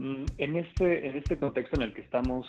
[0.00, 2.48] Mm, en este, en este contexto en el que estamos,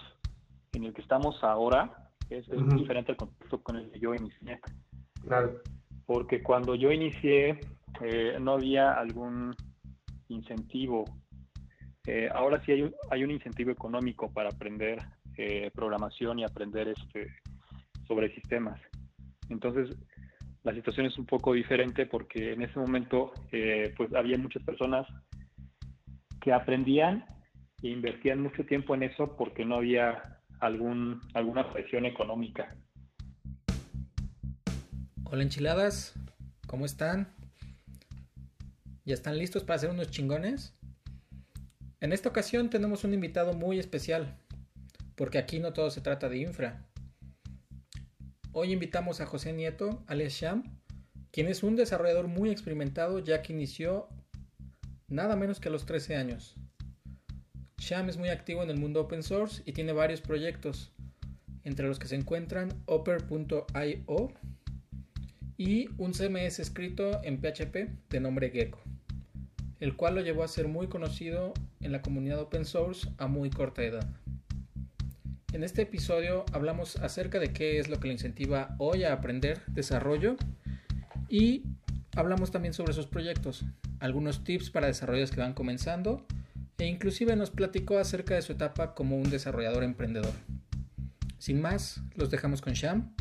[0.72, 4.62] en el que estamos ahora, es, diferente al contexto con el que yo inicié.
[5.22, 5.60] Claro.
[6.06, 7.60] Porque cuando yo inicié,
[8.00, 9.54] eh, no había algún
[10.30, 11.04] incentivo.
[12.08, 15.00] Eh, ahora sí hay un, hay un incentivo económico para aprender
[15.36, 17.28] eh, programación y aprender este,
[18.08, 18.80] sobre sistemas.
[19.50, 19.94] Entonces,
[20.64, 23.34] la situación es un poco diferente porque en ese momento
[23.98, 25.06] pues había muchas personas
[26.40, 27.26] que aprendían
[27.82, 32.76] e invertían mucho tiempo en eso porque no había alguna presión económica.
[35.24, 36.14] Hola enchiladas,
[36.68, 37.34] ¿cómo están?
[39.06, 40.78] ¿Ya están listos para hacer unos chingones?
[42.02, 44.38] En esta ocasión tenemos un invitado muy especial,
[45.16, 46.86] porque aquí no todo se trata de infra.
[48.52, 50.80] Hoy invitamos a José Nieto, alias Sham,
[51.32, 54.10] quien es un desarrollador muy experimentado ya que inició
[55.08, 56.61] nada menos que a los 13 años.
[57.82, 60.92] Sham es muy activo en el mundo open source y tiene varios proyectos,
[61.64, 64.32] entre los que se encuentran Opera.io
[65.58, 68.80] y un CMS escrito en PHP de nombre Gecko,
[69.80, 73.50] el cual lo llevó a ser muy conocido en la comunidad open source a muy
[73.50, 74.08] corta edad.
[75.52, 79.60] En este episodio hablamos acerca de qué es lo que le incentiva hoy a aprender
[79.66, 80.36] desarrollo
[81.30, 81.64] y
[82.16, 83.66] hablamos también sobre sus proyectos,
[84.00, 86.28] algunos tips para desarrolladores que van comenzando
[86.82, 90.34] e inclusive nos platicó acerca de su etapa como un desarrollador emprendedor.
[91.38, 93.14] Sin más, los dejamos con Sham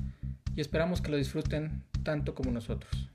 [0.56, 3.10] y esperamos que lo disfruten tanto como nosotros.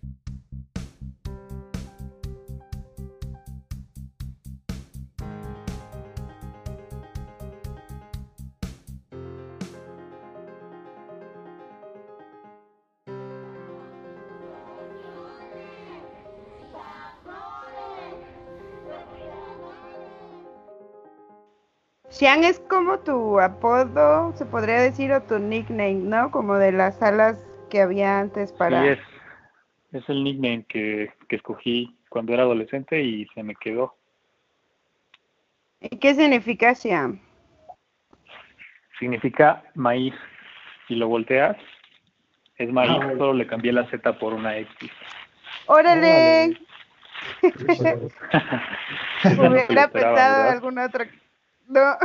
[22.16, 26.32] Xiang es como tu apodo, se podría decir, o tu nickname, ¿no?
[26.32, 28.82] Como de las salas que había antes para...
[28.82, 29.00] Sí, es,
[29.92, 33.98] es el nickname que, que escogí cuando era adolescente y se me quedó.
[35.82, 37.20] ¿Y qué significa Xiang?
[38.98, 40.14] Significa maíz.
[40.88, 41.58] Si lo volteas,
[42.58, 44.90] es maíz, ah, solo le cambié la Z por una X.
[45.66, 46.58] ¡Órale!
[49.26, 51.10] Hubiera pensado alguna otra
[51.68, 51.98] no.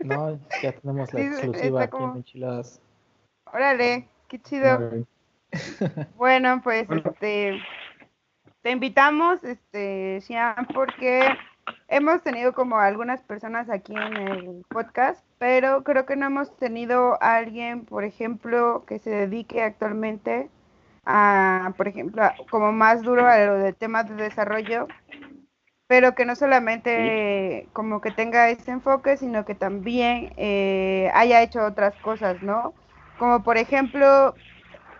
[0.00, 2.80] No, ya tenemos la exclusiva aquí en Enchiladas.
[3.52, 5.06] Órale, qué chido.
[6.16, 7.60] bueno, pues este
[8.62, 11.36] te invitamos, este, Xian, porque
[11.88, 17.20] hemos tenido como algunas personas aquí en el podcast, pero creo que no hemos tenido
[17.20, 20.48] a alguien, por ejemplo, que se dedique actualmente
[21.04, 24.86] a, por ejemplo, como más duro a lo de temas de desarrollo
[25.92, 31.62] pero que no solamente como que tenga ese enfoque, sino que también eh, haya hecho
[31.62, 32.72] otras cosas, ¿no?
[33.18, 34.34] Como por ejemplo,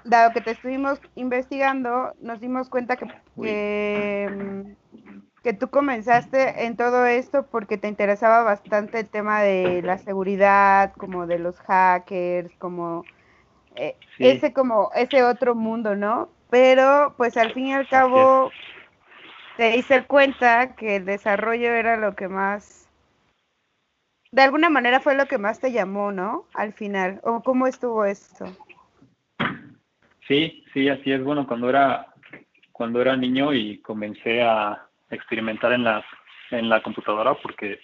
[0.05, 3.07] dado que te estuvimos investigando, nos dimos cuenta que,
[5.43, 10.93] que, tú comenzaste en todo esto porque te interesaba bastante el tema de la seguridad,
[10.99, 13.07] como de los hackers, como
[13.77, 16.29] eh, ese como ese otro mundo, ¿no?
[16.51, 18.51] Pero pues al fin y al cabo
[19.57, 22.89] te diste cuenta que el desarrollo era lo que más,
[24.33, 26.47] de alguna manera fue lo que más te llamó, ¿no?
[26.55, 28.47] Al final, ¿o cómo estuvo esto?
[30.27, 31.23] Sí, sí, así es.
[31.23, 32.07] Bueno, cuando era,
[32.73, 36.03] cuando era niño y comencé a experimentar en la,
[36.51, 37.79] en la computadora, porque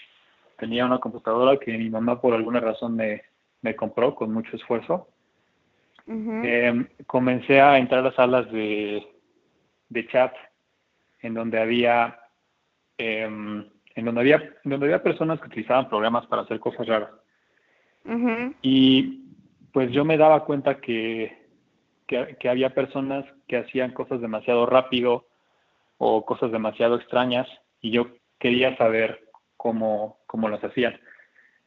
[0.59, 3.23] tenía una computadora que mi mamá por alguna razón me,
[3.61, 5.09] me compró con mucho esfuerzo.
[6.07, 9.07] Em, comencé a entrar a las salas de,
[9.91, 10.33] de chat
[11.21, 12.19] en donde había
[12.97, 17.11] em, en donde había donde había personas que utilizaban programas para hacer cosas raras.
[18.63, 19.25] Y
[19.73, 21.47] pues yo me daba cuenta que,
[22.07, 25.27] que, había personas que hacían cosas demasiado rápido
[25.99, 27.47] o cosas demasiado extrañas
[27.83, 28.09] y yo
[28.39, 30.99] quería saber cómo, cómo las hacían.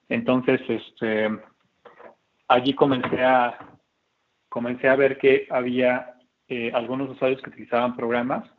[0.09, 1.29] Entonces este
[2.47, 3.57] allí comencé a
[4.49, 6.15] comencé a ver que había
[6.47, 8.49] eh, algunos usuarios que utilizaban programas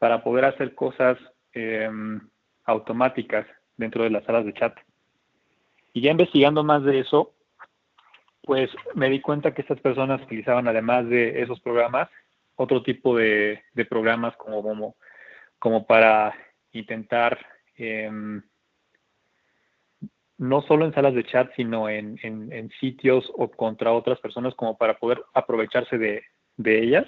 [0.00, 1.18] para poder hacer cosas
[1.52, 2.18] em,
[2.64, 4.74] automáticas dentro de las salas de chat.
[5.92, 7.34] Y ya investigando más de eso,
[8.42, 12.08] pues me di cuenta que estas personas utilizaban además de esos programas,
[12.56, 13.60] otro tipo de,
[13.90, 14.96] programas como, como,
[15.58, 16.34] como, para
[16.72, 17.38] intentar,
[17.76, 18.42] em,
[20.38, 24.78] no solo en salas de chat, sino en, en, sitios o contra otras personas, como
[24.78, 26.22] para poder aprovecharse de,
[26.64, 27.06] ellas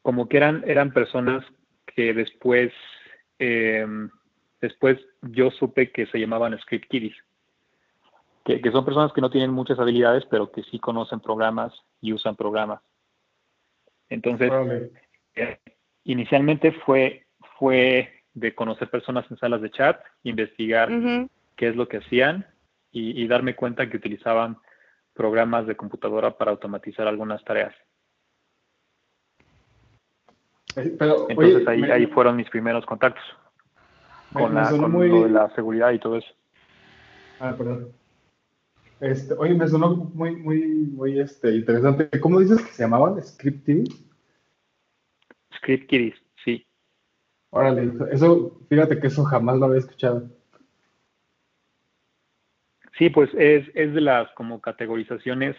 [0.00, 1.44] como que eran, eran personas
[1.94, 2.72] que después,
[3.38, 4.08] em,
[4.60, 7.16] después yo supe que se llamaban script kiddies,
[8.44, 12.34] que, son personas que no tienen muchas habilidades, pero que sí conocen programas y usan
[12.34, 12.80] programas.
[14.08, 14.50] Entonces,
[15.34, 15.58] eh,
[16.04, 17.26] inicialmente fue,
[17.58, 20.88] fue de conocer personas en salas de chat, investigar
[21.56, 22.46] qué es lo que hacían
[22.90, 24.58] y, darme cuenta que utilizaban
[25.14, 27.74] programas de computadora para automatizar algunas tareas.
[30.76, 30.96] Eh,
[31.28, 33.24] Entonces ahí, ahí fueron mis primeros contactos
[34.32, 36.28] con, la, con la seguridad y todo eso.
[37.40, 37.88] Ah, perdón.
[39.00, 42.08] Este, oye, me sonó muy, muy, muy este, interesante.
[42.20, 43.20] ¿Cómo dices que se llamaban?
[43.20, 44.04] ¿Script Kiddies?
[45.58, 46.14] Script Kiddies,
[46.44, 46.64] sí.
[47.50, 50.30] Órale, eso, fíjate que eso jamás lo había escuchado.
[52.96, 55.56] Sí, pues es, es de las como categorizaciones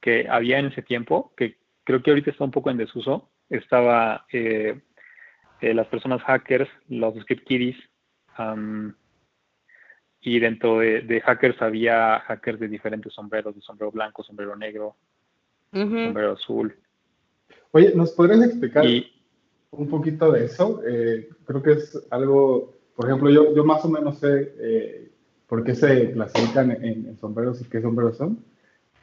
[0.00, 3.30] que había en ese tiempo, que creo que ahorita está un poco en desuso.
[3.56, 4.80] Estaba eh,
[5.60, 7.76] eh, las personas hackers, los script kiddies,
[10.20, 14.96] y dentro de, hackers había hackers de diferentes sombreros, de sombrero blanco, sombrero negro,
[15.70, 16.74] sombrero azul.
[17.72, 18.84] Oye, ¿nos podrías explicar
[19.70, 20.80] un poquito de eso?
[20.86, 25.10] Eh, creo que es algo, por ejemplo, yo, yo más o menos sé eh,
[25.46, 28.38] por qué se clasifican en, sombreros y qué sombreros son,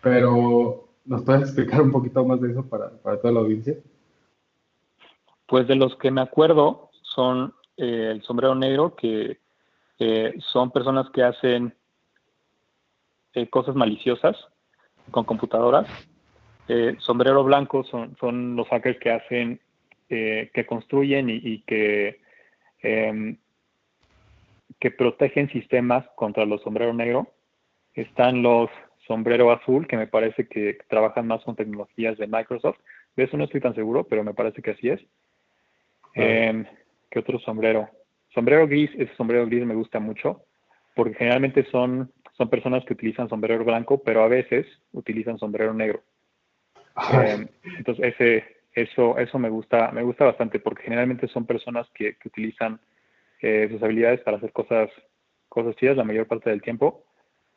[0.02, 3.76] pero ¿nos puedes explicar un poquito más de eso para, para toda la audiencia?
[5.52, 9.38] Pues de los que me acuerdo son eh, el sombrero negro, que
[10.52, 11.76] son personas que hacen
[13.34, 14.36] eh, cosas maliciosas
[15.12, 15.88] con computadoras.
[16.68, 19.60] Eh, sombrero blanco son, los hackers que hacen,
[20.10, 22.22] eh, que construyen y, que,
[22.82, 23.38] em,
[24.80, 27.28] que protegen sistemas contra los sombrero negro.
[27.94, 28.70] Están los
[29.06, 32.80] sombrero azul, que me parece que trabajan más con tecnologías de Microsoft.
[33.18, 35.02] De eso no estoy tan seguro, pero me parece que así es.
[36.16, 36.22] Ah.
[36.22, 36.66] Em,
[37.10, 37.90] ¿Qué otro sombrero?
[38.34, 40.46] Sombrero gris, ese sombrero gris me gusta mucho,
[40.96, 46.02] porque generalmente son, son personas que utilizan sombrero blanco, pero a veces utilizan sombrero negro.
[47.14, 47.48] Eh,
[47.78, 52.80] entonces ese, eso, eso me gusta, me gusta bastante, porque generalmente son personas que, utilizan
[53.42, 54.90] eh, sus habilidades para hacer cosas,
[55.50, 57.06] cosas chidas la mayor parte del tiempo,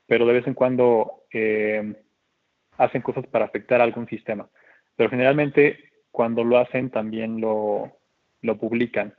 [0.07, 1.95] pero de vez en cuando eh,
[2.79, 4.49] hacen cosas para afectar a algún sistema.
[4.97, 5.79] Pero generalmente
[6.11, 7.93] cuando lo hacen también lo,
[8.45, 9.15] lo publican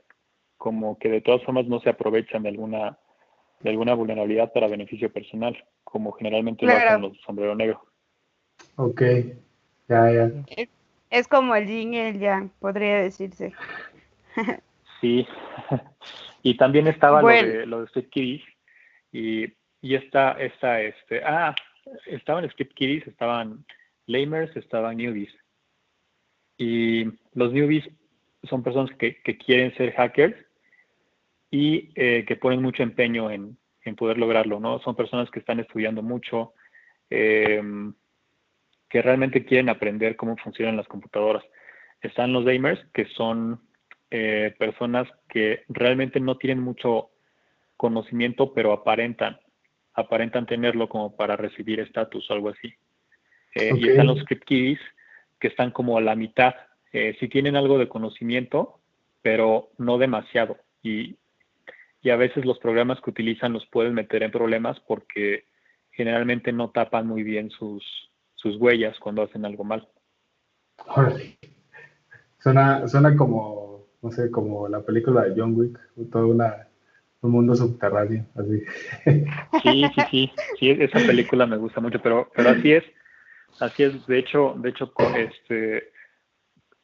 [0.56, 2.98] como que de todas formas no se aprovechan de alguna
[3.60, 7.84] de alguna vulnerabilidad para beneficio personal, como generalmente lo hacen los sombrero negro.
[8.76, 9.02] Ok,
[9.88, 10.30] ya, ya.
[11.10, 13.54] Es, como el yin y el yang, podría decirse.
[15.00, 15.26] sí,
[16.42, 18.42] y también estaba lo de, lo de Script Kiddies,
[19.10, 19.44] y,
[19.80, 21.54] y esta, esta, este, ah,
[22.04, 23.64] estaban Script Kiddies, estaban
[24.06, 25.34] Lamers, estaban Newbies.
[26.58, 27.88] Y los Newbies
[28.46, 30.36] son personas que, que quieren ser hackers,
[31.50, 33.58] y eh, que ponen mucho empeño en,
[33.96, 34.80] poder lograrlo, ¿no?
[34.80, 36.54] Son personas que están estudiando mucho,
[37.08, 37.94] em,
[38.88, 41.44] que realmente quieren aprender cómo funcionan las computadoras.
[42.00, 43.60] Están los gamers, que son
[44.10, 47.10] eh, personas que realmente no tienen mucho
[47.76, 49.38] conocimiento, pero aparentan,
[49.94, 52.74] aparentan tenerlo como para recibir estatus o algo así.
[53.54, 54.80] Eh, y están los script kiddies,
[55.38, 56.56] que están como a la mitad.
[57.18, 58.80] Sí tienen algo de conocimiento,
[59.22, 60.56] pero no demasiado.
[60.82, 61.16] Y
[62.06, 65.44] y a veces los programas que utilizan los pueden meter en problemas porque
[65.90, 67.84] generalmente no tapan muy bien sus,
[68.36, 69.88] sus huellas cuando hacen algo mal.
[72.38, 75.80] Suena, suena como, no sé, como la película de John Wick,
[76.12, 76.68] todo una,
[77.22, 78.62] un mundo subterráneo, así.
[79.64, 82.84] Sí, sí, sí, sí, esa película me gusta mucho, pero, pero así es,
[83.58, 85.90] así es, de hecho, de hecho, este,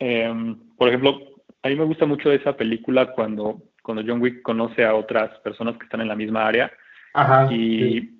[0.02, 1.18] em, por ejemplo,
[1.62, 5.76] a mí me gusta mucho esa película cuando cuando John Wick conoce a otras personas
[5.76, 6.72] que están en la misma área
[7.50, 8.10] y,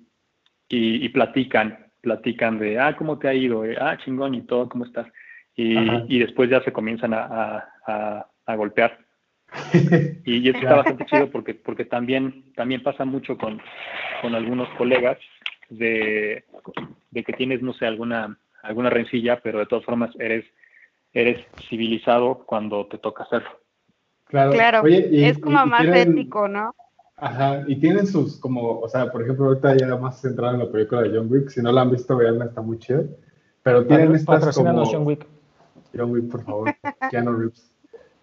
[0.69, 3.65] y, platican, platican de, ah, ¿cómo te ha ido?
[3.65, 5.07] Eh, ah, chingón y todo, ¿cómo estás?
[5.55, 5.77] Y,
[6.13, 7.65] y después ya se comienzan a,
[8.45, 8.99] a, golpear.
[10.25, 13.61] y, eso está bastante chido porque, porque también, también pasa mucho con,
[14.21, 15.17] con algunos colegas
[15.69, 16.43] de,
[17.11, 20.45] de que tienes, no sé, alguna, alguna rencilla, pero de todas formas eres,
[21.13, 23.49] eres civilizado cuando te toca hacerlo.
[24.25, 26.73] Claro, es como más ético, ¿no?
[27.17, 30.71] Ajá, y tienen sus, como, o sea, por ejemplo, ahorita ya más centrado en la
[30.71, 33.05] película de John Wick, si no la han visto, veanla, está muy chido.
[33.61, 34.83] Pero tienen estas como...
[34.85, 35.25] John Wick.
[35.95, 36.75] John Wick, por favor,
[37.11, 37.71] Keanu Reeves.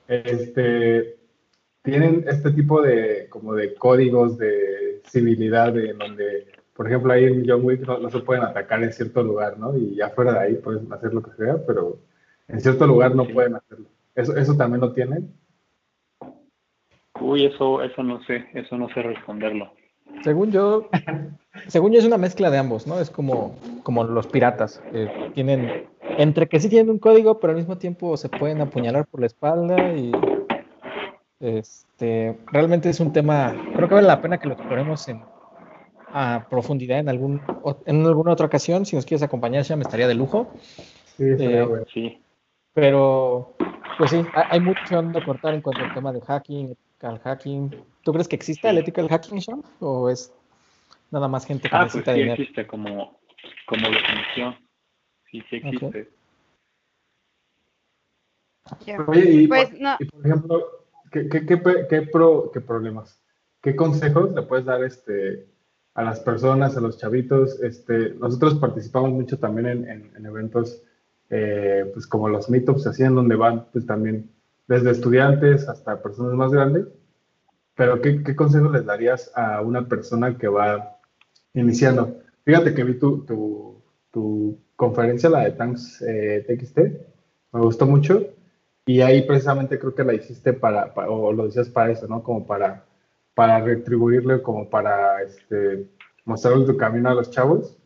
[0.08, 1.16] Este,
[1.82, 7.48] tienen este tipo de, como de códigos de civilidad en donde, por ejemplo, ahí en
[7.48, 9.76] John Wick no, se pueden atacar en cierto lugar, ¿no?
[9.76, 11.98] Y ya fuera de ahí pueden hacer lo que sea, pero
[12.52, 13.86] en cierto lugar no pueden hacerlo.
[14.14, 15.32] ¿Eso, eso también lo tienen?
[17.20, 19.72] Uy, eso, eso no sé, eso no sé responderlo.
[20.22, 20.88] Según yo,
[21.68, 22.98] según yo es una mezcla de ambos, ¿no?
[22.98, 24.82] Es como, como los piratas.
[25.34, 25.86] tienen,
[26.18, 29.26] entre que sí tienen un código, pero al mismo tiempo se pueden apuñalar por la
[29.26, 30.12] espalda y
[31.40, 35.22] este realmente es un tema, creo que vale la pena que lo exploremos en
[36.12, 37.40] a profundidad en algún
[37.86, 38.84] en alguna otra ocasión.
[38.84, 40.50] Si nos quieres acompañar, ya me estaría de lujo.
[41.16, 41.84] Sí, eh, bueno.
[41.92, 42.18] sí.
[42.72, 43.56] Pero,
[43.98, 44.80] pues sí, hay mucho
[45.12, 47.84] que cortar en cuanto al tema de hacking, ethical hacking.
[48.02, 49.62] ¿Tú crees que existe el ethical hacking, Sean?
[49.80, 50.32] ¿O es
[51.10, 53.18] nada más gente que ah, pues necesita pues sí existe como,
[53.66, 54.56] como definición.
[55.30, 56.10] Sí, sí existe.
[59.06, 59.96] Oye, y, pues, no.
[59.98, 60.66] y, por ejemplo,
[61.10, 63.20] ¿qué, qué, qué, qué, pro, qué problemas?
[63.60, 65.48] ¿Qué consejos le puedes dar este,
[65.94, 67.60] a las personas, a los chavitos?
[67.60, 70.82] Este, nosotros participamos mucho también en, en eventos
[71.30, 74.30] eh, pues como los meetups así en donde van pues también
[74.66, 76.86] desde estudiantes hasta personas más grandes.
[77.74, 80.98] Pero ¿qué, qué consejo les darías a una persona que va
[81.54, 82.20] iniciando?
[82.44, 86.78] Fíjate que vi tu, tu, tu conferencia, la de Tanks eh, TXT,
[87.52, 88.26] me gustó mucho
[88.86, 92.22] y ahí precisamente creo que la hiciste para, o lo decías para eso, ¿no?
[92.22, 92.84] Como para,
[93.34, 95.88] para retribuirle, como para este,
[96.24, 97.76] mostrarle tu camino a los chavos.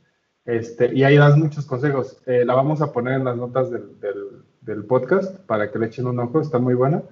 [0.44, 2.20] Este, y ahí das muchos consejos.
[2.26, 6.18] Eh, la vamos a poner en las notas del, podcast para que le echen un
[6.18, 7.02] ojo, está muy buena.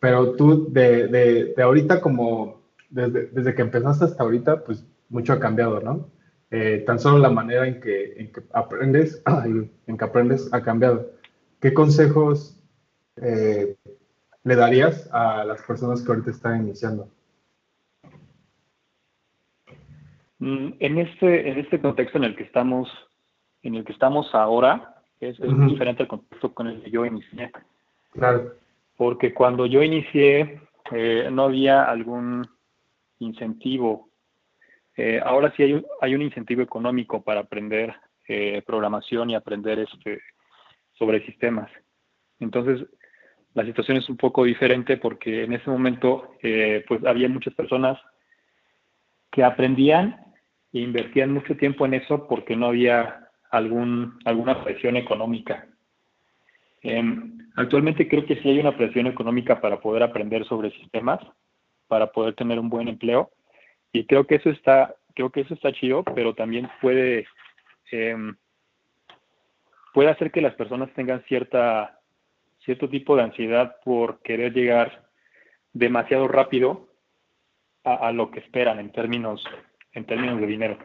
[0.00, 5.32] Pero tú, de, de, de ahorita como, desde, desde, que empezaste hasta ahorita, pues mucho
[5.32, 6.10] ha cambiado, ¿no?
[6.50, 9.22] Eh, tan solo la manera en que, en que aprendes,
[9.86, 11.12] en que aprendes ha cambiado.
[11.60, 12.60] ¿Qué consejos
[13.16, 13.76] eh,
[14.44, 17.08] le darías a las personas que ahorita están iniciando?
[20.31, 22.90] Mm, en este, en este contexto en el que estamos,
[23.62, 27.52] en el que estamos ahora, es, diferente al contexto con el que yo inicié.
[28.10, 28.54] Claro.
[28.96, 32.46] Porque cuando yo inicié, eh, no había algún
[33.20, 34.08] incentivo.
[34.96, 37.94] Eh, ahora sí hay un, hay un incentivo económico para aprender
[38.26, 40.20] eh, programación y aprender este
[40.94, 41.70] sobre sistemas.
[42.40, 42.84] Entonces,
[43.54, 46.34] la situación es un poco diferente porque en ese momento,
[46.88, 47.98] pues había muchas personas
[49.30, 50.31] que aprendían
[50.80, 55.66] invertían mucho tiempo en eso porque no había algún, alguna presión económica.
[56.82, 61.20] Em, actualmente creo que sí hay una presión económica para poder aprender sobre sistemas,
[61.86, 63.30] para poder tener un buen empleo,
[63.92, 67.26] y creo que eso está, creo que eso está chido, pero también puede,
[67.90, 68.34] em,
[69.92, 72.00] puede hacer que las personas tengan cierta,
[72.64, 75.06] cierto tipo de ansiedad por querer llegar
[75.74, 76.88] demasiado rápido
[77.84, 79.44] a lo que esperan en términos
[79.94, 80.78] en términos de dinero.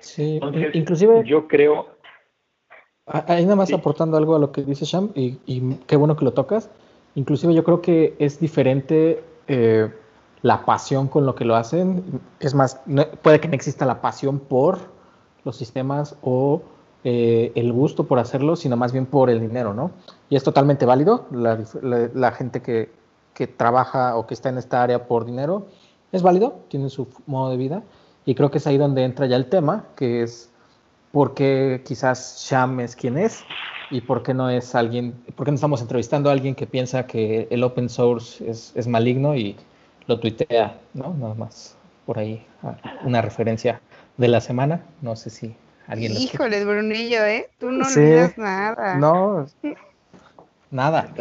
[0.00, 0.40] Sí,
[0.72, 1.86] inclusive yo creo...
[3.06, 5.38] Ahí nada más aportando algo a lo que dice Sham, y,
[5.86, 6.70] qué bueno que lo tocas.
[7.14, 9.90] Inclusive yo creo que es diferente eh,
[10.42, 12.20] la pasión con lo que lo hacen.
[12.38, 12.82] Es más,
[13.22, 14.78] puede que no exista la pasión por
[15.44, 16.60] los sistemas o
[17.02, 19.90] eh, el gusto por hacerlo, sino más bien por el dinero, ¿no?
[20.28, 21.26] Y es totalmente válido.
[21.30, 22.90] La, gente que,
[23.32, 25.66] que, trabaja o que está en esta área por dinero
[26.12, 27.82] es válido, tiene su modo de vida
[28.24, 30.50] y creo que es ahí donde entra ya el tema, que es
[31.12, 33.44] por qué quizás Sham es quien es
[33.90, 37.06] y por qué no es alguien, por qué no estamos entrevistando a alguien que piensa
[37.06, 39.56] que el open source es, maligno y
[40.06, 41.14] lo tuitea, ¿no?
[41.14, 42.46] Nada más por ahí
[43.04, 43.80] una referencia
[44.16, 45.54] de la semana, no sé si
[45.86, 47.48] alguien lo Híjole, Brunillo, ¿eh?
[47.58, 48.96] Tú no olvidas nada.
[48.96, 49.46] No,
[50.70, 51.12] nada.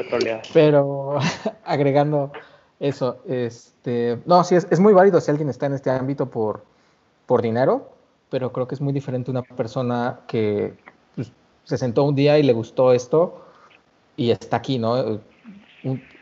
[0.53, 1.19] Pero
[1.65, 2.31] agregando
[2.79, 6.63] eso, este, no, sí, es, muy válido si alguien está en este ámbito por,
[7.25, 7.89] por dinero,
[8.29, 10.75] pero creo que es muy diferente una persona que
[11.15, 11.31] pues,
[11.63, 13.41] se sentó un día y le gustó esto
[14.15, 15.19] y está aquí, ¿no?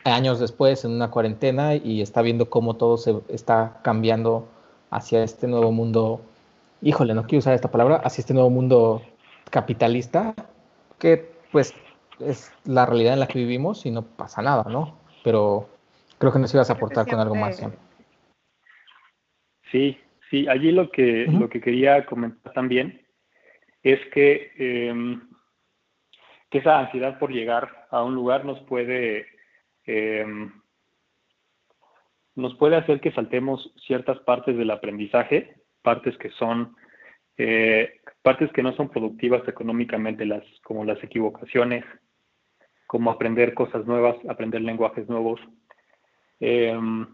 [0.04, 4.46] años después en una cuarentena y está viendo cómo todo se está cambiando
[4.90, 6.20] hacia este nuevo mundo,
[6.82, 9.02] híjole, no quiero usar esta palabra, hacia este nuevo mundo
[9.50, 10.34] capitalista,
[10.98, 11.74] que pues
[12.20, 14.94] es la realidad en la que vivimos y no pasa nada, ¿no?
[15.24, 15.68] Pero
[16.18, 17.62] Creo que nos ibas a aportar con algo más.
[19.70, 19.98] Sí,
[20.30, 23.06] sí, allí lo que, lo que quería comentar también
[23.82, 25.20] es que, em,
[26.50, 29.26] que esa ansiedad por llegar a un lugar nos puede,
[29.84, 30.52] em,
[32.34, 36.76] nos puede hacer que saltemos ciertas partes del aprendizaje, partes que son
[37.38, 41.84] eh, partes que no son productivas económicamente, las, como las equivocaciones,
[42.86, 45.38] como aprender cosas nuevas, aprender lenguajes nuevos,
[46.40, 47.06] Em,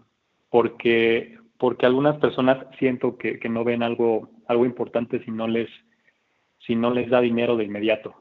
[0.51, 5.69] porque, porque algunas personas siento que, no ven algo, algo importante si no les,
[6.59, 8.15] si no les da dinero de inmediato.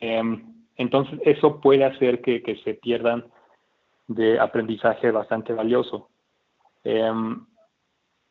[0.00, 0.42] Em,
[0.76, 3.24] entonces, eso puede hacer que, se pierdan
[4.08, 6.10] de aprendizaje bastante valioso.
[6.82, 7.46] Em,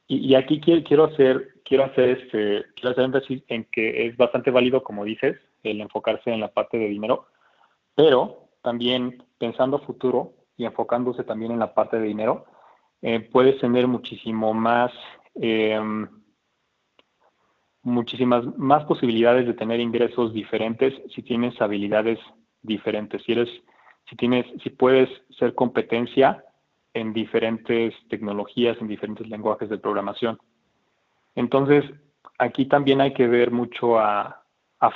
[0.07, 4.83] y, aquí quiero, hacer, quiero hacer este, quiero hacer énfasis en que es bastante válido,
[4.83, 7.25] como dices, el enfocarse en la parte de dinero,
[7.95, 12.45] pero también pensando futuro y enfocándose también en la parte de dinero,
[13.01, 14.91] eh, puedes tener muchísimo más,
[15.35, 16.07] em,
[17.81, 22.19] muchísimas más posibilidades de tener ingresos diferentes si tienes habilidades
[22.61, 23.21] diferentes.
[23.23, 23.49] Si eres,
[24.09, 26.43] si tienes, si puedes ser competencia
[26.93, 30.39] en diferentes tecnologías, en diferentes lenguajes de programación.
[31.35, 31.83] Entonces,
[32.37, 34.39] aquí también hay que ver mucho a,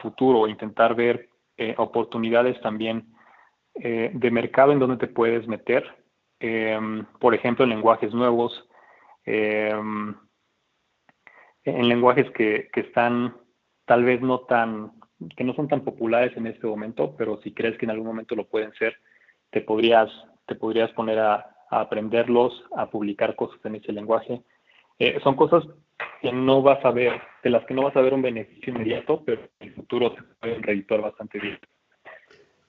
[0.02, 3.08] futuro, intentar ver eh, oportunidades también
[3.82, 5.86] eh, de mercado en donde te puedes meter,
[6.40, 8.68] em, por ejemplo, en lenguajes nuevos,
[9.26, 10.16] em,
[11.64, 13.36] en lenguajes que, que, están
[13.86, 14.94] tal vez no tan,
[15.36, 18.36] que no son tan populares en este momento, pero si crees que en algún momento
[18.36, 18.96] lo pueden ser,
[19.50, 20.10] te podrías,
[20.46, 24.42] te podrías poner a, aprenderlos, a publicar cosas en ese lenguaje.
[25.00, 25.66] Eh, son cosas
[26.22, 29.24] que no vas a ver, de las que no vas a ver un beneficio inmediato,
[29.26, 31.60] pero en el futuro se pueden redituar bastante bien.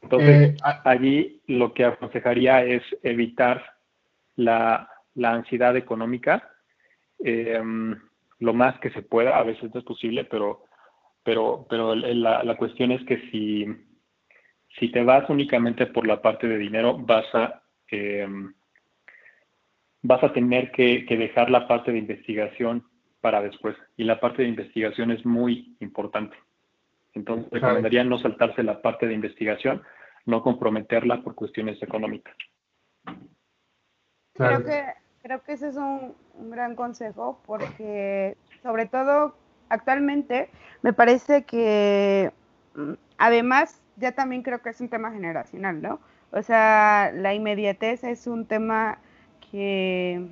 [0.03, 3.65] Entonces, eh, allí lo que aconsejaría es evitar
[4.37, 4.89] la,
[5.21, 6.49] ansiedad económica
[7.19, 7.99] em,
[8.39, 10.65] lo más que se pueda, a veces no es posible, pero,
[11.25, 13.67] pero, pero la, la cuestión es que si,
[14.79, 18.53] si te vas únicamente por la parte de dinero, vas a, em,
[20.03, 22.85] vas a tener que, dejar la parte de investigación
[23.21, 23.77] para después.
[23.97, 26.37] Y la parte de investigación es muy importante.
[27.15, 29.83] Entonces, recomendaría no saltarse la parte de investigación,
[30.27, 32.37] no comprometerla por cuestiones económicas.
[34.35, 34.85] Creo que,
[35.23, 39.35] creo que ese es un, un gran consejo porque, sobre todo,
[39.69, 40.51] actualmente
[40.83, 42.33] me parece que,
[42.75, 46.01] mm, además, ya también creo que es un tema generacional, ¿no?
[46.31, 48.99] O sea, la inmediatez es un tema
[49.51, 50.29] que,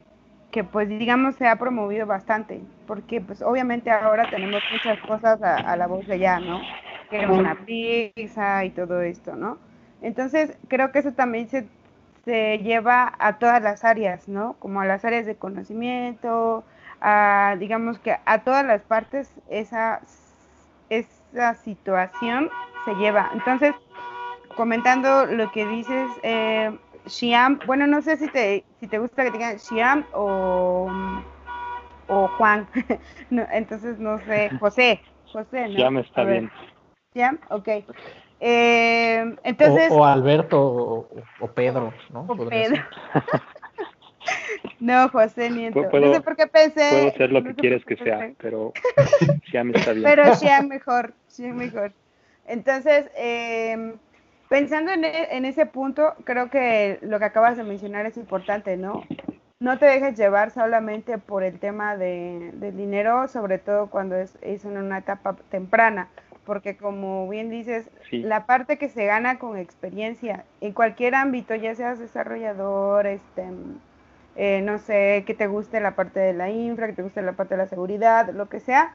[0.57, 5.77] que pues digamos se ha promovido bastante, porque pues obviamente ahora tenemos muchas cosas a,
[5.77, 6.63] la voz de ya, ¿no?
[7.11, 9.59] Queremos una pizza y todo esto, ¿no?
[10.01, 11.67] Entonces creo que eso también se,
[12.25, 14.55] se lleva a todas las áreas, ¿no?
[14.59, 16.65] Como a las áreas de conocimiento,
[17.03, 20.01] a digamos que a todas las partes esa,
[20.89, 22.49] esa situación
[22.87, 23.29] se lleva.
[23.35, 23.75] Entonces,
[24.57, 26.75] comentando lo que dices, eh,
[27.07, 30.91] Xiam, bueno, no sé si te, si te gusta que te digan Xiam o,
[32.09, 32.67] o Juan.
[33.31, 35.01] entonces, no sé, José.
[35.33, 35.75] José, ¿no?
[35.75, 36.51] Xiam está bien.
[37.13, 37.69] Xiam, ok.
[38.41, 40.61] Eh, entonces, o, Alberto
[41.41, 42.27] o, Pedro, ¿no?
[42.29, 42.83] O Pedro.
[44.81, 45.83] no, José, niento.
[45.83, 46.89] no sé por qué pensé.
[46.91, 48.73] Puedo ser lo que quieres que sea, pero
[49.51, 50.05] Xiam está bien.
[50.05, 51.93] Pero Xiam mejor, Xiam mejor.
[52.47, 53.95] Entonces, eh,
[54.49, 59.03] Pensando e, en, ese punto, creo que lo que acabas de mencionar es importante, ¿no?
[59.59, 64.37] No te dejes llevar solamente por el tema de, del dinero, sobre todo cuando es,
[64.43, 66.09] en una etapa temprana,
[66.45, 71.75] porque como bien dices, la parte que se gana con experiencia en cualquier ámbito, ya
[71.75, 73.47] seas desarrollador, este,
[74.37, 77.33] eh, no sé, que te guste la parte de la infra, que te guste la
[77.33, 78.95] parte de la seguridad, lo que sea,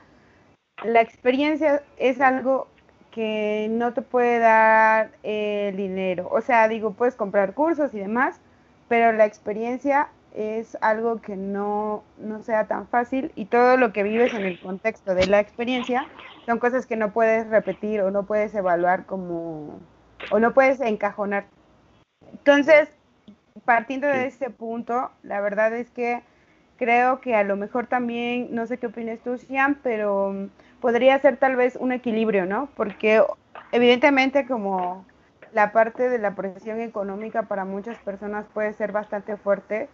[0.83, 2.67] la experiencia es algo
[3.11, 6.29] que no te puede dar el dinero.
[6.31, 8.39] O sea, digo, puedes comprar cursos y demás,
[8.87, 14.03] pero la experiencia es algo que no, no sea tan fácil y todo lo que
[14.03, 16.07] vives en el contexto de la experiencia
[16.45, 19.79] son cosas que no puedes repetir o no puedes evaluar como,
[20.31, 21.45] o no puedes encajonar.
[22.31, 22.89] Entonces,
[23.65, 26.21] partiendo de este punto, la verdad es que
[26.77, 30.49] creo que a lo mejor también, no sé qué opinas tú, Sian, pero
[30.81, 32.67] podría ser tal vez un equilibrio, ¿no?
[32.75, 33.23] Porque
[33.71, 35.05] evidentemente como
[35.53, 39.89] la parte de la presión económica para muchas personas puede ser bastante fuerte,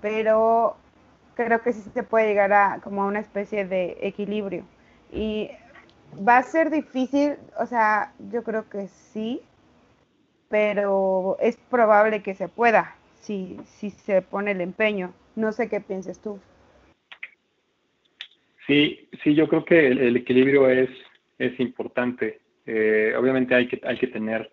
[0.00, 0.76] pero
[1.34, 4.64] creo que sí se puede llegar a como a una especie de equilibrio.
[5.10, 5.50] Y
[6.16, 9.42] va a ser difícil, o sea, yo creo que sí,
[10.48, 15.12] pero es probable que se pueda si, si se pone el empeño.
[15.36, 16.40] No sé qué pienses tú.
[18.70, 20.88] Sí, sí, yo creo que el, equilibrio es,
[21.38, 22.38] es importante.
[22.64, 24.48] Eh, obviamente hay que, hay que tener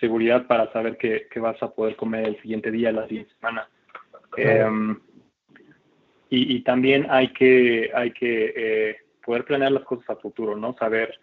[0.00, 3.68] seguridad para saber que, vas a poder comer el siguiente día, la siguiente semana.
[4.38, 4.98] Em,
[6.30, 10.74] y, también hay que, hay que eh, poder planear las cosas a futuro, ¿no?
[10.78, 11.20] Saber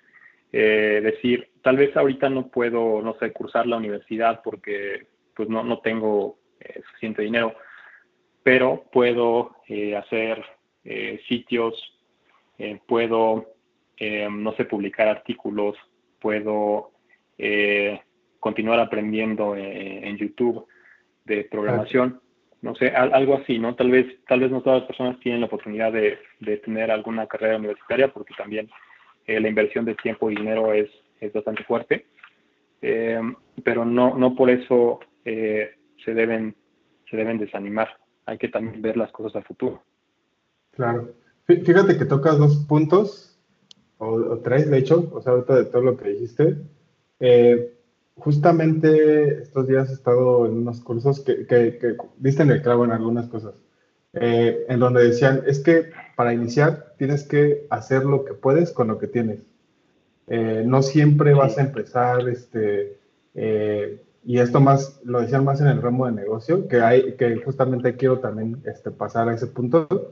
[0.51, 5.63] eh, decir, tal vez ahorita no puedo, no sé, cursar la universidad porque pues no,
[5.63, 6.37] no tengo
[6.85, 7.55] suficiente dinero,
[8.43, 9.55] pero puedo
[9.95, 10.45] hacer
[11.27, 11.96] sitios
[12.57, 13.53] eh, puedo,
[13.97, 15.75] eh, no sé, publicar artículos,
[16.19, 16.91] puedo
[17.37, 18.01] eh,
[18.39, 20.67] continuar aprendiendo en YouTube.
[21.25, 22.21] de programación,
[22.61, 23.75] no sé, algo así, ¿no?
[23.75, 26.17] Tal vez, tal vez no todas las personas tienen la oportunidad de,
[26.63, 28.69] tener alguna carrera universitaria porque también
[29.25, 30.89] eh, la inversión de tiempo y dinero es,
[31.19, 32.07] es bastante fuerte,
[32.81, 33.21] eh,
[33.63, 36.55] pero no, no por eso eh, se, deben,
[37.09, 37.89] se deben desanimar,
[38.25, 39.83] hay que también ver las cosas a futuro.
[40.71, 41.13] Claro.
[41.47, 43.39] Fíjate que tocas dos puntos,
[43.99, 46.57] o, tres de hecho, o sea, ahorita de todo lo que dijiste.
[47.21, 47.73] Eh,
[48.15, 52.91] justamente estos días he estado en unos cursos que, que, que disten el clavo en
[52.91, 53.55] algunas cosas,
[54.13, 58.89] eh, en donde decían, es que para iniciar tienes que hacer lo que puedes con
[58.89, 59.39] lo que tienes.
[60.27, 62.97] Eh, no siempre vas a empezar, este,
[64.25, 67.95] y esto más, lo decían más en el ramo de negocio, que hay, que justamente
[67.95, 70.11] quiero también este, pasar a ese punto,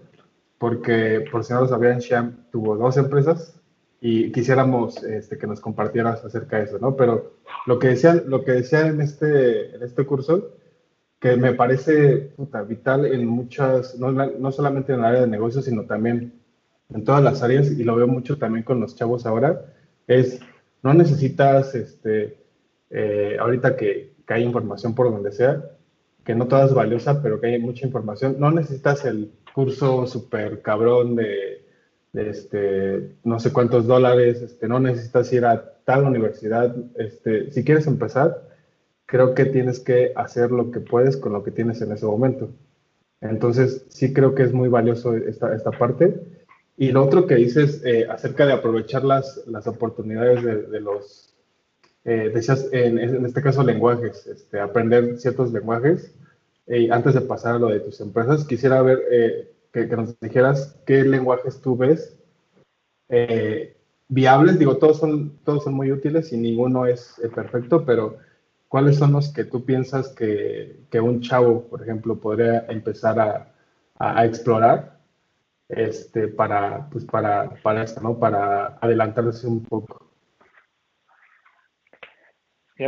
[0.58, 3.56] porque por si no lo sabían, Sham tuvo dos empresas,
[4.08, 6.96] y quisiéramos este, que nos compartieras acerca de eso, ¿no?
[6.96, 10.52] Pero lo que decía, lo que decía en, este, en este curso,
[11.20, 12.34] que me parece
[12.68, 16.40] vital en muchas, no, no solamente en el área de negocios, sino también
[16.94, 19.74] en todas las áreas, y lo veo mucho también con los chavos ahora,
[20.06, 20.40] es,
[20.84, 22.38] no necesitas, este,
[22.92, 25.64] eh, ahorita que, que hay información por donde sea,
[26.24, 30.62] que no toda es valiosa, pero que hay mucha información, no necesitas el curso súper
[30.62, 31.66] cabrón de
[32.14, 36.76] este, no sé cuántos dólares, este, no necesitas ir a tal universidad.
[36.96, 38.50] Este, si quieres empezar,
[39.06, 42.50] creo que tienes que hacer lo que puedes con lo que tienes en ese momento.
[43.22, 46.22] Entonces, sí creo que es muy valioso esta, esta parte.
[46.78, 51.34] Y lo otro que dices eh, acerca de aprovechar las, las oportunidades de, los,
[52.04, 52.34] eh,
[52.72, 56.14] en, en, este caso, lenguajes, este, aprender ciertos lenguajes.
[56.68, 60.80] Y antes de pasar a lo de tus empresas, quisiera ver eh, que, nos dijeras
[60.86, 62.18] qué lenguajes tú ves
[63.10, 64.58] eh, viables.
[64.58, 68.18] Digo, todos son, todos son muy útiles y ninguno es eh, perfecto, pero
[68.68, 73.54] ¿cuáles son los que tú piensas que, que un chavo, por ejemplo, podría empezar a,
[74.00, 74.98] a, explorar
[75.70, 78.18] este, para, pues para, para esto, ¿no?
[78.18, 80.10] Para adelantarse un poco.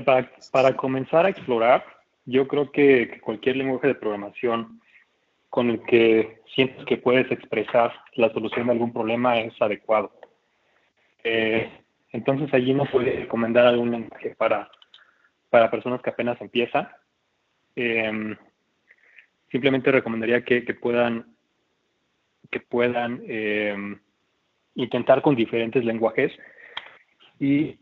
[0.04, 1.84] para, para, comenzar a explorar,
[2.28, 4.80] yo creo que, que, cualquier lenguaje de programación
[5.50, 10.12] con el que sientes que puedes expresar la solución de algún problema es adecuado.
[11.24, 11.70] Eh,
[12.12, 14.70] entonces allí no puede recomendar algún lenguaje para,
[15.50, 16.88] para personas que apenas empiezan.
[17.76, 18.36] Em,
[19.50, 21.34] simplemente recomendaría que, puedan,
[22.52, 24.00] que puedan em,
[24.76, 26.32] intentar con diferentes lenguajes
[27.40, 27.80] y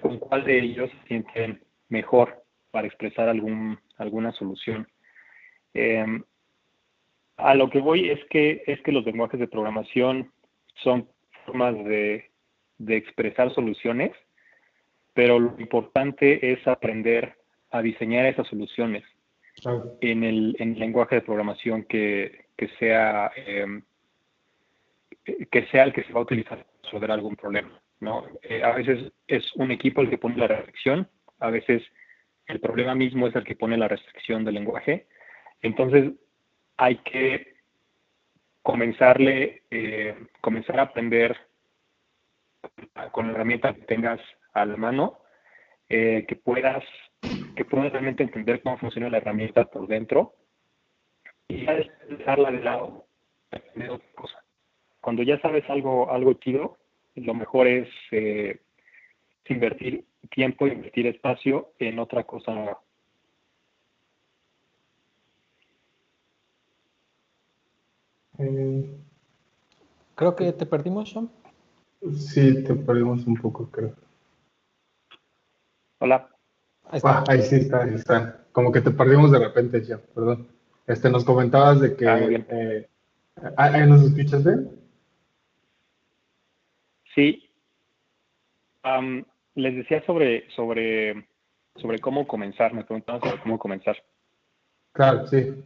[0.00, 2.45] con cuál de ellos se sienten mejor
[2.76, 4.86] para expresar algún, alguna solución.
[5.72, 6.22] Em,
[7.38, 10.30] a lo que voy es que, es que los lenguajes de programación
[10.82, 11.08] son
[11.46, 12.30] formas de,
[12.86, 14.12] expresar soluciones,
[15.14, 17.38] pero lo importante es aprender
[17.70, 19.04] a diseñar esas soluciones
[20.02, 22.44] en, el, lenguaje de programación que,
[22.78, 23.82] sea em,
[25.50, 27.80] que sea el que se va a utilizar para resolver algún problema.
[28.00, 28.26] ¿no?
[28.42, 31.08] Eh, a veces es un equipo el que pone la restricción,
[31.38, 31.82] a veces
[32.46, 35.06] el problema mismo es el que pone la restricción del lenguaje.
[35.62, 36.12] Entonces,
[36.76, 37.56] hay que
[38.62, 41.36] comenzarle, eh, comenzar a aprender
[43.12, 44.20] con la herramienta que tengas
[44.52, 45.20] a la mano,
[45.88, 46.84] eh, que puedas
[47.56, 50.34] que puedas realmente entender cómo funciona la herramienta por dentro
[51.48, 51.74] y ya
[52.08, 53.06] dejarla de lado,
[53.50, 54.44] aprender otra cosa.
[55.00, 56.76] Cuando ya sabes algo, algo chido,
[57.14, 58.60] lo mejor es eh,
[59.46, 62.80] invertir tiempo, invertir espacio en otra cosa nueva.
[68.38, 68.98] Eh,
[70.14, 71.30] creo que te perdimos, Sean.
[72.14, 73.94] Sí, te perdimos un poco, creo.
[75.98, 76.28] Hola.
[76.84, 78.44] Ahí, ah, ahí sí está, ahí está.
[78.52, 80.48] Como que te perdimos de repente, ya, perdón.
[80.86, 82.06] Este, nos comentabas de que...
[82.06, 82.88] Ah, eh,
[83.56, 84.70] ¿Ahí nos escuchas bien?
[87.14, 87.42] Sí.
[89.56, 91.26] Les decía sobre, sobre,
[91.74, 93.96] sobre cómo comenzar, me preguntaban sobre cómo comenzar.
[94.92, 95.62] Claro, sí.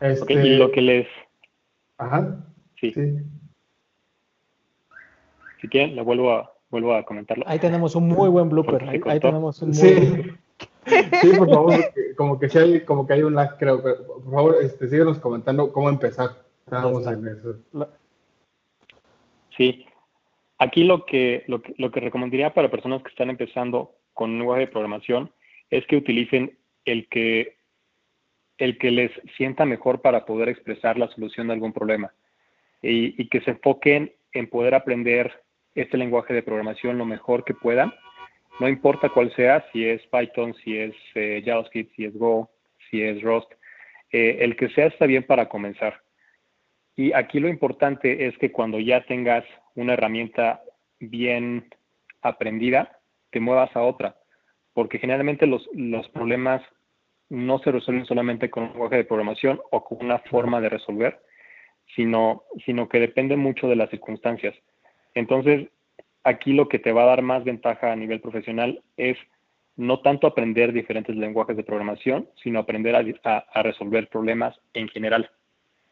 [0.00, 0.32] Este...
[0.32, 1.06] y lo que les
[2.00, 2.34] Ajá.
[2.80, 2.92] Sí.
[5.60, 7.44] Si quieren, le vuelvo a, vuelvo a comentarlo.
[7.46, 8.88] Ahí tenemos un muy buen blooper.
[8.88, 10.22] Ahí, tenemos un sí.
[11.20, 11.74] sí, por favor,
[12.16, 13.82] como que, hay, como que hay un lag, creo.
[13.82, 16.30] por favor, este, síguenos comentando cómo empezar.
[19.56, 19.86] Sí.
[20.60, 24.66] Aquí lo que, lo que, recomendaría para personas que están empezando con un lenguaje de
[24.66, 25.32] programación
[25.70, 27.56] es que utilicen el que
[28.58, 32.12] el que les sienta mejor para poder expresar la solución de algún problema
[32.82, 35.32] y, que se enfoquen en poder aprender
[35.74, 37.94] este lenguaje de programación lo mejor que puedan.
[38.58, 42.50] No importa cuál sea, si es Python, si es eh, JavaScript, si es Go,
[42.90, 43.50] si es Rust,
[44.12, 46.02] eh, el que sea está bien para comenzar.
[46.96, 49.46] Y aquí lo importante es que cuando ya tengas
[49.80, 50.62] una herramienta
[50.98, 51.68] bien
[52.22, 52.98] aprendida,
[53.30, 54.16] te muevas a otra,
[54.72, 56.62] porque generalmente los, los problemas
[57.28, 61.20] no se resuelven solamente con un lenguaje de programación o con una forma de resolver,
[61.94, 64.54] sino, sino que depende mucho de las circunstancias.
[65.14, 65.68] Entonces,
[66.24, 69.16] aquí lo que te va a dar más ventaja a nivel profesional es
[69.76, 75.30] no tanto aprender diferentes lenguajes de programación, sino aprender a, resolver problemas en general,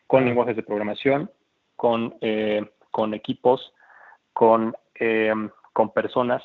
[0.06, 1.30] con lenguajes de programación,
[1.76, 3.72] con, eh, con equipos,
[4.38, 5.34] con, eh,
[5.72, 6.40] con personas.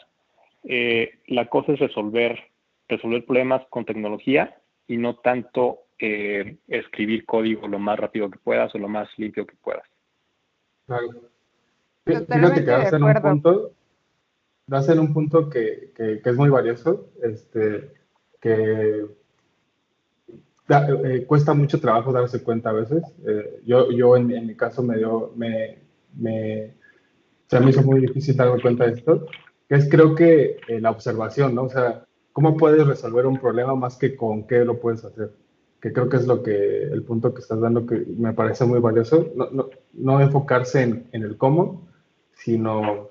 [0.64, 2.40] Eh, la cosa es resolver,
[2.88, 5.82] resolver problemas con tecnología y no tanto
[6.68, 9.84] escribir código lo más rápido que puedas o lo más limpio que puedas.
[10.88, 11.08] Claro.
[12.04, 13.72] Fíjate que vas en un punto,
[14.68, 17.92] das en un punto que, que, es muy valioso, este,
[18.42, 19.06] que
[20.70, 23.04] eh, cuesta mucho trabajo darse cuenta a veces.
[23.26, 25.78] Eh, yo, yo en, mi caso me dio, me,
[26.16, 26.74] me,
[27.48, 29.28] se me hizo muy difícil darme cuenta de esto,
[29.68, 31.64] que es creo que eh, la observación, ¿no?
[31.64, 35.32] O sea, ¿cómo puedes resolver un problema más que con qué lo puedes hacer?
[35.80, 38.80] Que creo que es lo que, el punto que estás dando que me parece muy
[38.80, 39.32] valioso.
[39.36, 41.88] No, no, no enfocarse en, en el cómo,
[42.34, 43.10] sino,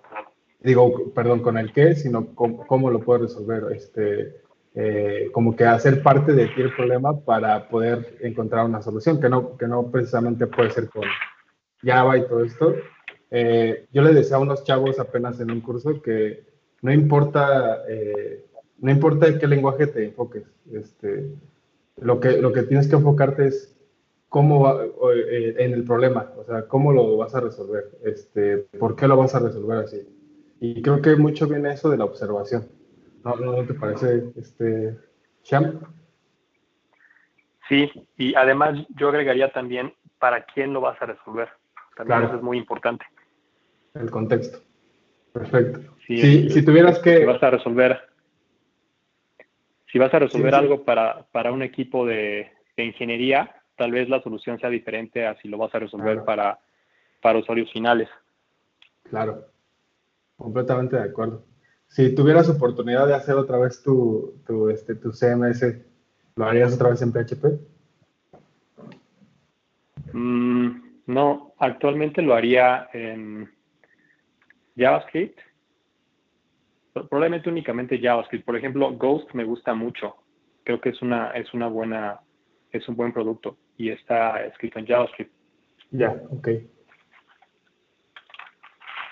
[0.61, 3.64] digo, perdón, con el qué, sino cómo, lo puedo resolver.
[3.75, 4.40] Este,
[4.75, 9.29] eh, como que hacer parte de ti el problema para poder encontrar una solución, que
[9.29, 11.05] no, que no precisamente puede ser con
[11.83, 12.75] Java y todo esto.
[13.35, 16.45] Eh, yo le decía a unos chavos apenas en un curso que
[16.83, 18.45] no importa, eh,
[18.79, 21.35] no importa en qué lenguaje te enfoques, este,
[21.97, 23.75] lo, que, lo que tienes que enfocarte es
[24.29, 28.97] cómo va, eh, en el problema, o sea, cómo lo vas a resolver, este, por
[28.97, 30.07] qué lo vas a resolver así.
[30.61, 32.68] Y creo que mucho viene eso de la observación.
[33.25, 34.99] ¿No, no te parece, este,
[35.42, 35.81] Sham?
[37.66, 41.49] Sí, y además yo agregaría también para quién lo vas a resolver.
[41.97, 43.07] También eso es muy importante.
[43.94, 44.59] El contexto.
[45.33, 45.81] Perfecto.
[46.07, 47.18] si, si tuvieras que...
[47.18, 48.00] Si vas a resolver,
[49.90, 54.22] si vas a resolver algo para, para un equipo de, de ingeniería, tal vez la
[54.22, 56.59] solución sea diferente a si lo vas a resolver para,
[57.20, 58.09] para usuarios finales.
[59.05, 59.46] Claro,
[60.37, 61.44] completamente de acuerdo.
[61.88, 65.76] Si tuvieras oportunidad de hacer otra vez tu, tu, este, tu CMS,
[66.37, 67.44] ¿lo harías otra vez en PHP?
[70.14, 70.70] Mm,
[71.07, 73.50] no, actualmente lo haría en
[74.77, 75.39] JavaScript.
[76.93, 78.45] Probablemente únicamente JavaScript.
[78.45, 80.17] Por ejemplo, Ghost me gusta mucho.
[80.65, 82.21] Creo que es una, es una buena,
[82.71, 85.33] es un buen producto y está escrito en JavaScript.
[85.91, 86.49] Ya, ok.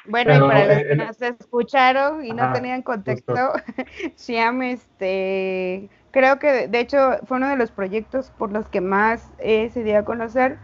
[0.06, 3.52] Bueno, y para los que nos escucharon y no tenían contexto,
[4.16, 9.30] Xiam, este, creo que de hecho fue uno de los proyectos por los que más
[9.38, 10.58] eh, se dio a conocer.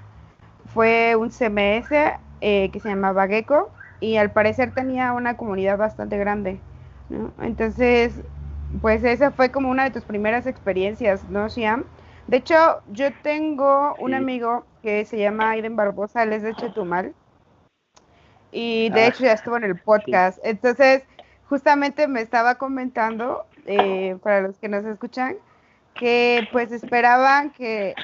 [0.67, 1.91] Fue un CMS
[2.41, 6.61] eh, que se llamaba Gecko y al parecer tenía una comunidad bastante grande.
[7.09, 7.33] ¿no?
[7.41, 8.15] Entonces,
[8.81, 11.85] pues esa fue como una de tus primeras experiencias, ¿no, Xiam?
[12.27, 17.15] De hecho, yo tengo un amigo que se llama Aiden Barbosa, él es de Chetumal.
[18.51, 20.39] Y de ah, hecho ya estuvo en el podcast.
[20.43, 21.05] Entonces,
[21.49, 25.37] justamente me estaba comentando, eh, para los que nos escuchan,
[25.95, 27.95] que pues esperaban que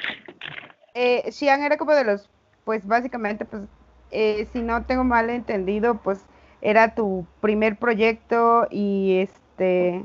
[0.94, 2.28] eh, Xian era como de los,
[2.64, 3.62] pues básicamente, pues,
[4.12, 6.24] eh, si no tengo mal entendido, pues
[6.60, 10.04] era tu primer proyecto y este,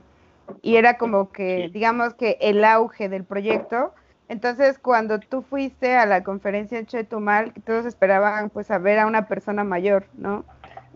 [0.61, 3.93] y era como que, digamos que el auge del proyecto.
[4.29, 9.07] Entonces, cuando tú fuiste a la conferencia en Chetumal, todos esperaban pues a ver a
[9.07, 10.43] una persona mayor, ¿no?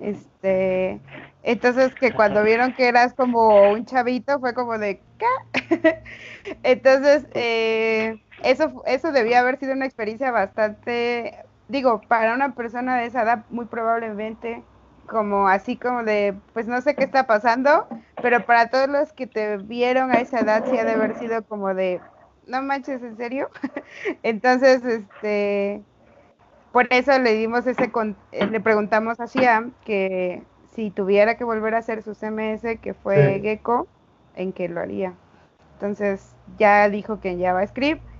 [0.01, 0.99] Este,
[1.43, 6.01] entonces que cuando vieron que eras como un chavito, fue como de ¿qué?
[6.63, 13.05] entonces, eh, eso, eso debía haber sido una experiencia bastante, digo, para una persona de
[13.05, 14.61] esa edad, muy probablemente,
[15.07, 17.87] como así como de, pues no sé qué está pasando,
[18.21, 21.43] pero para todos los que te vieron a esa edad, sí ha de haber sido
[21.43, 21.99] como de,
[22.47, 23.49] no manches, ¿en serio?
[24.23, 25.81] Entonces, este,
[26.71, 27.91] por eso le dimos ese,
[28.31, 32.93] eh, le preguntamos a Siam que si tuviera que volver a hacer su CMS, que
[32.93, 33.87] fue Gecko,
[34.35, 35.13] ¿en qué lo haría?
[35.73, 38.10] Entonces, ya dijo que en JavaScript.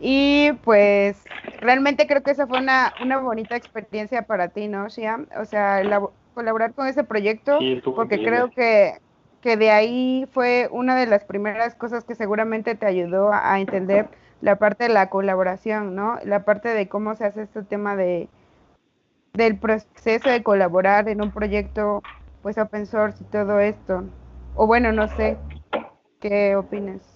[0.00, 1.22] Y pues
[1.60, 5.26] realmente creo que esa fue una, una bonita experiencia para ti, ¿no, Siam?
[5.40, 5.82] O sea,
[6.34, 7.58] colaborar con ese proyecto,
[7.94, 8.94] porque creo que
[9.44, 14.08] que de ahí fue una de las primeras cosas que seguramente te ayudó a, entender
[14.40, 16.18] la parte de la colaboración, ¿no?
[16.24, 18.30] La parte de cómo se hace este tema de
[19.34, 22.02] del proceso de colaborar en un proyecto
[22.40, 24.04] pues open source y todo esto.
[24.54, 25.36] O bueno, no sé,
[26.20, 27.13] ¿qué opinas?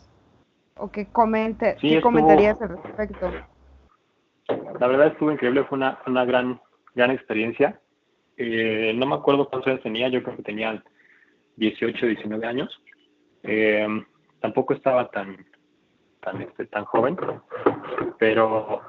[0.78, 3.32] ¿O qué, comente, ¿qué comentarías al respecto?
[4.80, 6.60] La verdad estuvo increíble, fue una, una gran,
[6.94, 7.80] gran experiencia.
[8.36, 10.82] Eh, no me acuerdo cuántos años tenía, yo creo que tenían
[11.56, 12.82] 18, 19 años.
[13.42, 13.86] Eh,
[14.40, 15.44] tampoco estaba tan,
[16.20, 17.16] tan, este, tan joven,
[18.18, 18.80] pero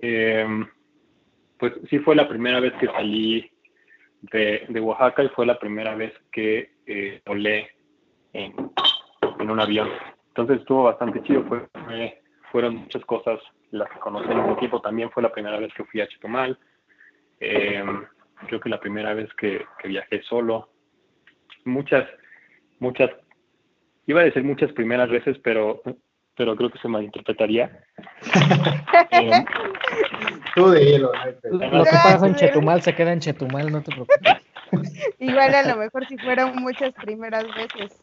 [0.00, 0.46] eh,
[1.58, 3.50] pues sí fue la primera vez que salí
[4.32, 7.70] de, de Oaxaca y fue la primera vez que eh, volé
[8.32, 8.54] en,
[9.40, 9.88] en, un avión.
[10.36, 11.66] Entonces estuvo bastante chido, fue,
[12.52, 14.82] fueron muchas cosas las que conocí en ese tiempo.
[14.82, 16.58] También fue la primera vez que fui a Chitomal.
[17.40, 17.82] Eh,
[18.46, 20.68] creo que la primera vez que, que viajé solo.
[21.64, 22.06] Muchas,
[22.80, 23.10] muchas,
[24.06, 25.80] iba a decir muchas primeras veces, pero
[26.36, 27.80] pero creo que se malinterpretaría.
[29.10, 29.44] eh,
[30.54, 31.12] Tú de hielo.
[31.44, 34.18] Lo que pasa en Chetumal se queda en Chetumal, no te preocupes.
[35.18, 37.98] Igual a lo mejor si fueron muchas primeras veces.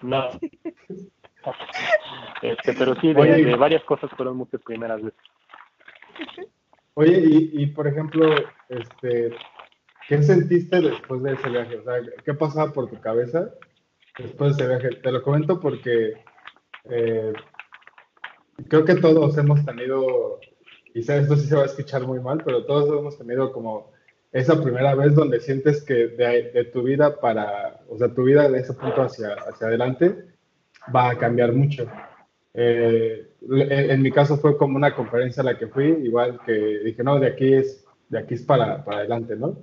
[0.00, 0.30] No.
[2.42, 5.18] Este, pero sí, de, de, varias cosas fueron muchas primeras veces.
[6.94, 8.32] Oye, y, y por ejemplo,
[8.68, 9.30] este,
[10.08, 11.78] ¿qué sentiste después de ese viaje?
[11.78, 13.52] O sea, ¿qué pasaba por tu cabeza
[14.18, 14.96] después de ese viaje?
[15.00, 16.14] Te lo comento porque
[16.84, 17.32] eh,
[18.68, 20.40] creo que todos hemos tenido,
[20.92, 23.92] quizá esto sí se va a escuchar muy mal, pero todos hemos tenido como
[24.32, 28.48] esa primera vez donde sientes que de, de, tu vida para, o sea, tu vida
[28.48, 30.37] de ese punto hacia, hacia adelante
[30.94, 31.86] va a cambiar mucho.
[32.54, 37.02] Eh, en, mi caso fue como una conferencia a la que fui, igual que dije,
[37.04, 39.58] no, de aquí es, de aquí es para, para adelante, ¿no?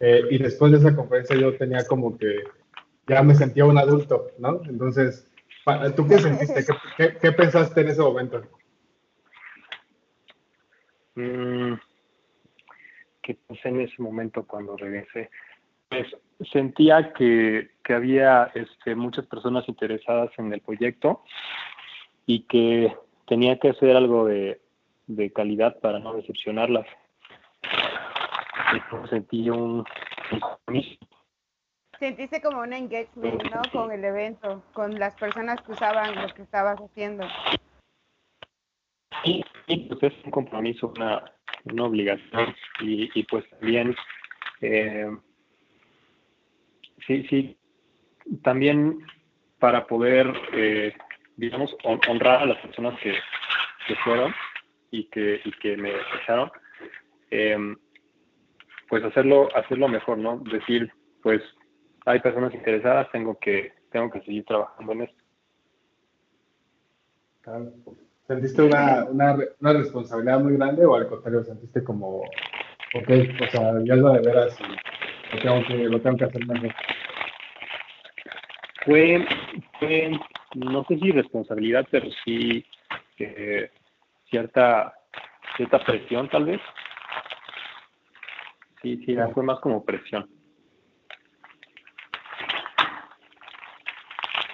[0.00, 2.44] Eh, y después de esa conferencia yo tenía como que
[3.06, 4.60] ya me sentía un adulto, ¿no?
[4.68, 5.30] Entonces,
[5.96, 6.64] ¿Tú qué sentiste?
[6.64, 8.42] ¿Qué, qué, qué pensaste en ese momento?
[11.14, 11.74] Mm,
[13.22, 15.30] ¿Qué pensé en ese momento cuando regresé?
[15.88, 16.06] Pues
[16.52, 21.22] sentía que, que había este, muchas personas interesadas en el proyecto
[22.26, 24.60] y que tenía que hacer algo de,
[25.06, 26.86] de calidad para no decepcionarlas.
[28.72, 29.84] Entonces sentí un,
[30.32, 30.98] un compromiso
[31.98, 33.62] Sentiste como un engagement, ¿no?
[33.72, 37.26] Con el evento, con las personas que usaban lo que estabas haciendo.
[39.24, 41.24] Sí, pues es un compromiso, una,
[41.64, 43.94] una obligación y, y pues también,
[44.60, 45.10] eh,
[47.06, 47.56] sí, sí,
[48.42, 48.98] también
[49.58, 50.94] para poder, eh,
[51.36, 53.14] digamos, honrar a las personas que,
[53.86, 54.32] que fueron
[54.90, 56.50] y que, y que me echaron,
[57.30, 57.76] eh,
[58.88, 60.38] pues hacerlo, hacerlo mejor, ¿no?
[60.38, 61.42] Decir, pues
[62.06, 65.24] hay personas interesadas, tengo que, tengo que seguir trabajando en esto.
[68.26, 73.10] ¿Sentiste una, una, una, responsabilidad muy grande o al contrario, sentiste como, ok,
[73.42, 76.46] o sea, ya es lo de veras y lo tengo que, lo tengo que hacer
[76.46, 76.72] mejor?
[78.84, 79.26] Fue,
[80.54, 82.64] no sé si responsabilidad, pero sí
[83.18, 83.70] eh,
[84.28, 84.94] cierta,
[85.56, 86.60] cierta presión tal vez.
[88.82, 90.28] Sí, sí, fue más como presión.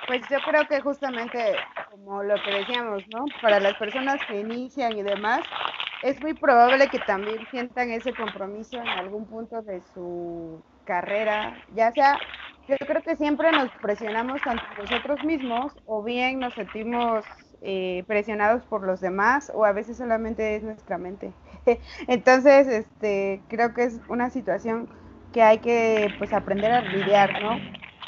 [0.07, 1.57] Pues yo creo que justamente
[1.91, 3.25] como lo que decíamos, ¿no?
[3.43, 5.41] Para las personas que inician y demás,
[6.03, 11.93] es muy probable que también sientan ese compromiso en algún punto de su carrera, ya
[11.93, 12.19] sea,
[12.71, 17.25] yo creo que siempre nos presionamos tanto nosotros mismos o bien nos sentimos
[17.63, 21.33] eh, presionados por los demás o a veces solamente es nuestra mente.
[22.09, 24.89] Entonces, este, creo que es una situación
[25.33, 27.59] que hay que pues aprender a lidiar, ¿no?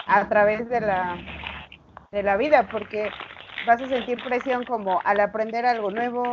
[0.06, 1.16] A través de la
[2.12, 3.10] de la vida, porque
[3.66, 6.24] vas a sentir presión como al aprender algo nuevo,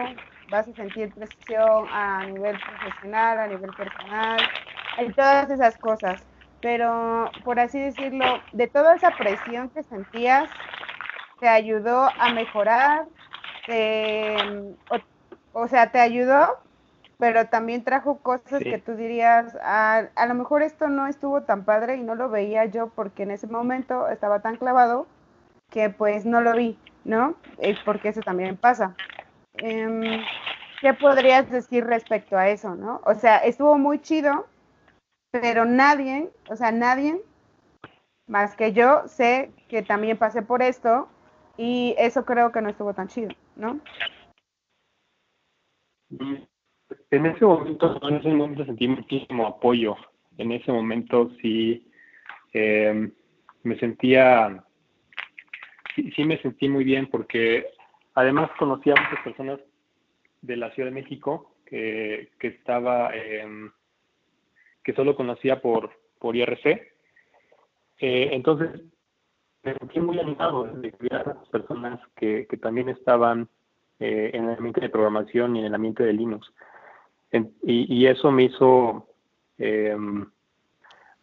[0.50, 4.40] vas a sentir presión a nivel profesional, a nivel personal,
[4.98, 6.29] y todas esas cosas.
[6.62, 10.50] Pero, por así decirlo, de toda esa presión que sentías,
[11.40, 13.06] te ayudó a mejorar,
[13.66, 14.36] te,
[14.90, 14.98] o,
[15.54, 16.58] o, sea, te ayudó,
[17.18, 18.66] pero también trajo cosas sí.
[18.66, 22.30] que tú dirías, a, a lo mejor esto no estuvo tan padre y no lo
[22.30, 25.08] veía yo porque en ese momento estaba tan clavado
[25.70, 27.36] que pues no lo vi, ¿no?
[27.58, 28.96] Es porque eso también pasa.
[29.58, 30.22] Eh,
[30.82, 33.02] ¿Qué podrías decir respecto a eso, no?
[33.06, 34.48] O sea, estuvo muy chido,
[35.32, 37.22] pero nadie, o sea, nadie
[38.28, 41.10] más que yo sé que también pasé por esto
[41.58, 43.80] y eso creo que no estuvo tan chido, ¿no?
[47.12, 49.96] En ese momento, en ese momento sentí muchísimo apoyo.
[50.38, 51.92] En ese momento sí
[52.54, 53.12] eh,
[53.64, 54.64] me sentía
[55.96, 57.68] sí, sí me sentí muy bien porque
[58.14, 59.60] además conocí a muchas personas
[60.42, 63.46] de la Ciudad de México que, que estaba, eh,
[64.84, 66.66] que solo conocía por, por IRC.
[68.00, 68.82] Eh, entonces,
[69.64, 73.50] me sentí muy animado de ver a las personas que, que también estaban
[74.00, 76.52] eh, en el ambiente de programación y en el ambiente de Linux.
[77.64, 79.08] y, eso me hizo,
[79.58, 80.26] em,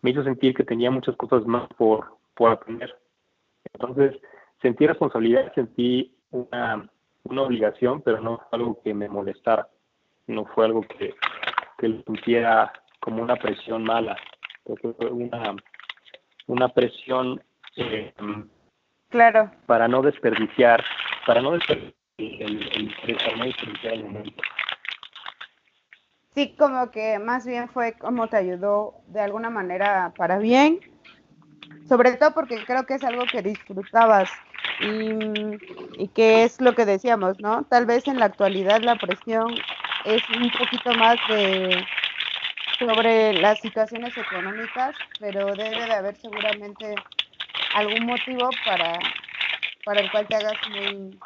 [0.03, 2.95] me hizo sentir que tenía muchas cosas más por, por aprender.
[3.73, 4.15] Entonces,
[4.61, 6.89] sentí responsabilidad, sentí una,
[7.25, 9.69] una obligación, pero no fue algo que me molestara,
[10.27, 11.15] no fue algo que,
[11.79, 12.73] que lo sintiera
[13.07, 14.17] como una presión mala,
[15.13, 15.55] una,
[16.49, 17.41] una presión
[17.77, 18.13] eh,
[19.11, 19.49] claro.
[19.67, 20.83] para no desperdiciar,
[21.25, 22.95] para no desperdiciar el, el,
[23.45, 24.43] desperdiciar el momento.
[26.35, 30.81] Sí, como que más bien fue como te ayudó de alguna manera para bien,
[31.89, 34.29] sobre todo porque creo que es algo que disfrutabas
[34.81, 37.63] y, y que es lo que decíamos, ¿no?
[37.67, 39.55] Tal vez en la actualidad la presión
[40.05, 41.87] es un poquito más de
[42.79, 46.95] sobre las situaciones económicas, pero debe de haber seguramente
[47.74, 48.99] algún motivo para,
[49.85, 51.18] para el cual te hagas muy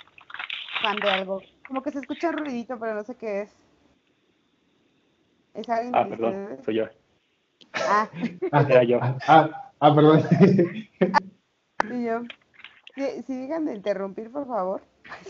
[0.82, 1.42] fan de algo.
[1.66, 3.56] Como que se escucha un ruidito, pero no sé qué es.
[5.54, 6.84] ¿Es alguien ah, perdón, soy yo.
[7.74, 8.08] Ah.
[8.52, 8.66] ah.
[8.68, 8.98] Era yo.
[9.02, 10.22] Ah, ah perdón.
[11.88, 12.20] Sí, yo.
[12.94, 14.82] Si, si digan de interrumpir, por favor.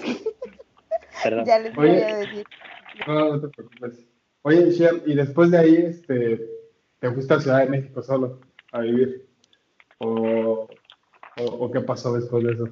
[1.23, 1.45] Perdón.
[1.45, 2.45] ya les voy a decir.
[3.07, 4.10] No, no te preocupes.
[4.43, 6.41] Oye, Shiam, y después de ahí, este,
[6.99, 8.41] ¿te fuiste a Ciudad de México solo
[8.73, 9.27] a vivir?
[9.99, 10.67] ¿O,
[11.73, 12.69] qué pasó después de eso?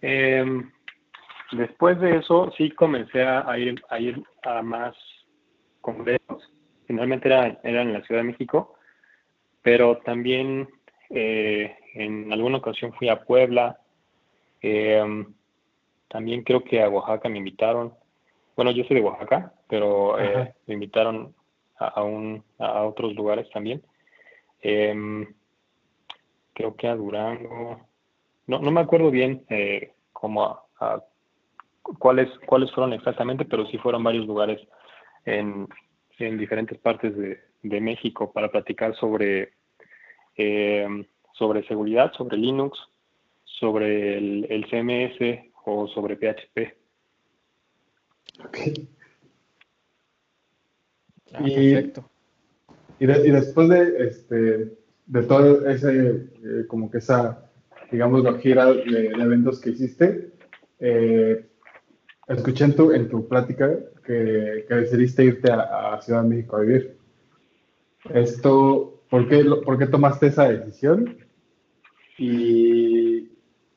[0.00, 0.70] Em,
[1.52, 3.80] después de eso, sí comencé a ir
[4.42, 4.96] a, más
[5.80, 6.52] congresos.
[6.86, 8.74] Finalmente era, era en la Ciudad de México,
[9.62, 10.68] pero también
[11.10, 13.78] eh, en alguna ocasión fui a Puebla.
[14.60, 15.32] Em,
[16.08, 17.94] también creo que a Oaxaca me invitaron
[18.58, 21.32] bueno, yo soy de Oaxaca, pero eh, me invitaron
[21.78, 23.80] a, un, a otros lugares también.
[24.60, 25.32] Em,
[26.54, 27.80] creo que a Durango.
[28.48, 30.60] No, no me acuerdo bien eh, cómo
[32.00, 34.60] cuáles cuáles fueron exactamente, pero sí fueron varios lugares
[35.24, 35.68] en,
[36.18, 39.52] en diferentes partes de, de, México para platicar sobre
[40.34, 42.76] em, sobre seguridad, sobre Linux,
[43.44, 46.77] sobre el, el CMS o sobre PHP.
[51.32, 51.74] Ah, y,
[53.00, 54.76] Y, después de, este,
[55.06, 57.50] de todo ese, eh, como que esa,
[57.90, 60.32] digamos, la gira de, eventos que hiciste,
[60.80, 61.46] eh,
[62.28, 66.60] escuché en tu, en tu plática que, que decidiste irte a, Ciudad de México a
[66.60, 66.96] vivir.
[68.10, 71.18] Esto, ¿por qué, ¿por qué tomaste esa decisión?
[72.16, 72.97] Y,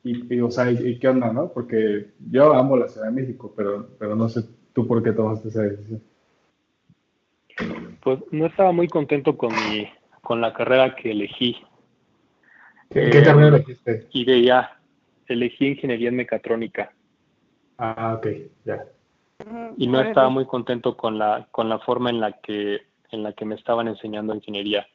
[0.04, 1.52] y, o sea, ¿y, qué onda, no?
[1.52, 4.42] Porque yo amo la Ciudad de México, pero, pero no sé
[4.72, 6.02] tú por qué tomaste esa decisión.
[8.02, 9.88] Pues no estaba muy contento con mi,
[10.20, 11.56] con la carrera que elegí.
[12.90, 14.08] ¿Qué, eh, carrera elegiste?
[14.10, 14.80] Y de ya,
[15.28, 16.92] elegí ingeniería en mecatrónica.
[17.78, 18.26] Ah, ok,
[18.64, 18.84] ya.
[19.76, 23.32] Y no estaba muy contento con la, con la forma en la que, en la
[23.32, 24.86] que me estaban enseñando ingeniería.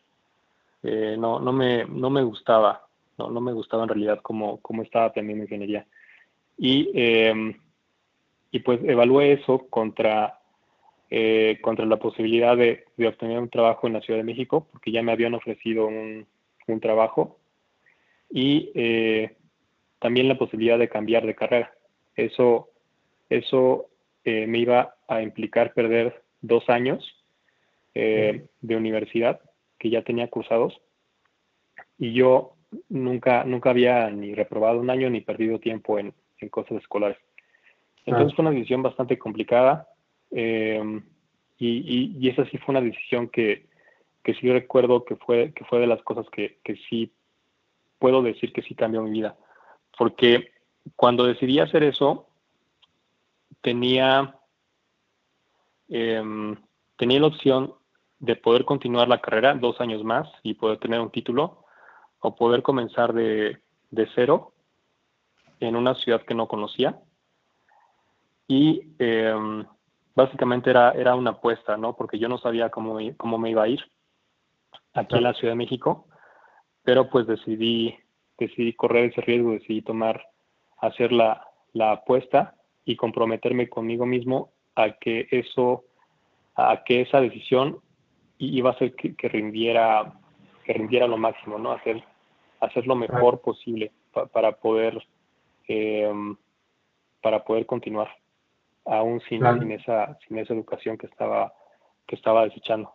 [0.84, 2.87] Eh, no, no me, no me gustaba
[3.18, 5.86] no, no me gustaba en realidad cómo, cómo estaba aprendiendo ingeniería.
[6.58, 7.54] Y, em,
[8.52, 10.40] y pues evalué eso contra,
[11.10, 15.04] eh, contra la posibilidad de, obtener un trabajo en la Ciudad de México, porque ya
[15.04, 16.26] me habían ofrecido un,
[16.68, 17.40] un trabajo,
[18.30, 19.36] y eh,
[20.00, 21.74] también la posibilidad de cambiar de carrera.
[22.16, 22.70] Eso,
[23.30, 23.88] eso
[24.24, 27.14] eh, me iba a implicar perder dos años
[27.94, 29.42] de universidad
[29.80, 30.80] que ya tenía cursados,
[31.98, 32.57] y yo
[32.90, 36.14] nunca, nunca había ni reprobado un año ni perdido tiempo en,
[36.52, 37.18] cosas escolares.
[38.06, 39.88] Entonces fue una decisión bastante complicada
[40.32, 41.04] em,
[41.58, 43.66] y, y, esa sí fue una decisión que,
[44.24, 47.12] que sí recuerdo que fue, que fue de las cosas que, que sí
[48.00, 49.36] puedo decir que sí cambió mi vida.
[49.98, 50.52] Porque
[50.96, 52.28] cuando decidí hacer eso,
[53.62, 54.36] tenía,
[55.90, 56.56] em,
[56.98, 57.74] tenía la opción
[58.20, 61.66] de poder continuar la carrera dos años más y poder tener un título,
[62.20, 63.60] o poder comenzar de,
[64.16, 64.54] cero
[65.60, 67.00] en una ciudad que no conocía.
[68.48, 69.66] Y em,
[70.16, 71.96] básicamente era, era una apuesta, ¿no?
[71.96, 73.82] Porque yo no sabía cómo, cómo me iba a ir
[74.94, 76.08] aquí en la Ciudad de México,
[76.84, 77.96] pero pues decidí,
[78.38, 80.26] decidí correr ese riesgo, decidí tomar,
[80.78, 82.56] hacer la, la apuesta
[82.86, 85.84] y comprometerme conmigo mismo a que eso,
[86.56, 87.80] a que esa decisión
[88.38, 90.14] iba a hacer que, que rindiera
[90.68, 91.72] que rindiera lo máximo, ¿no?
[91.72, 92.04] Hacer,
[92.60, 93.94] hacer lo mejor posible
[94.34, 95.02] para poder
[95.70, 96.36] em,
[97.24, 98.10] para poder continuar
[98.86, 101.54] aún sin, sin, esa sin esa educación que estaba
[102.06, 102.92] que estaba desechando.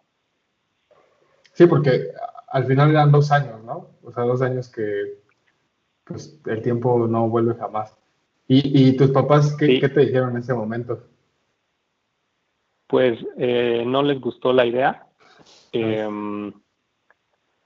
[1.54, 2.08] Sí, porque
[2.48, 3.88] al final eran dos años, ¿no?
[4.02, 5.22] O sea, dos años que
[6.04, 7.96] pues el tiempo no vuelve jamás.
[8.48, 11.04] ¿Y, tus papás qué, te dijeron en ese momento?
[12.86, 15.06] Pues eh, no les gustó la idea.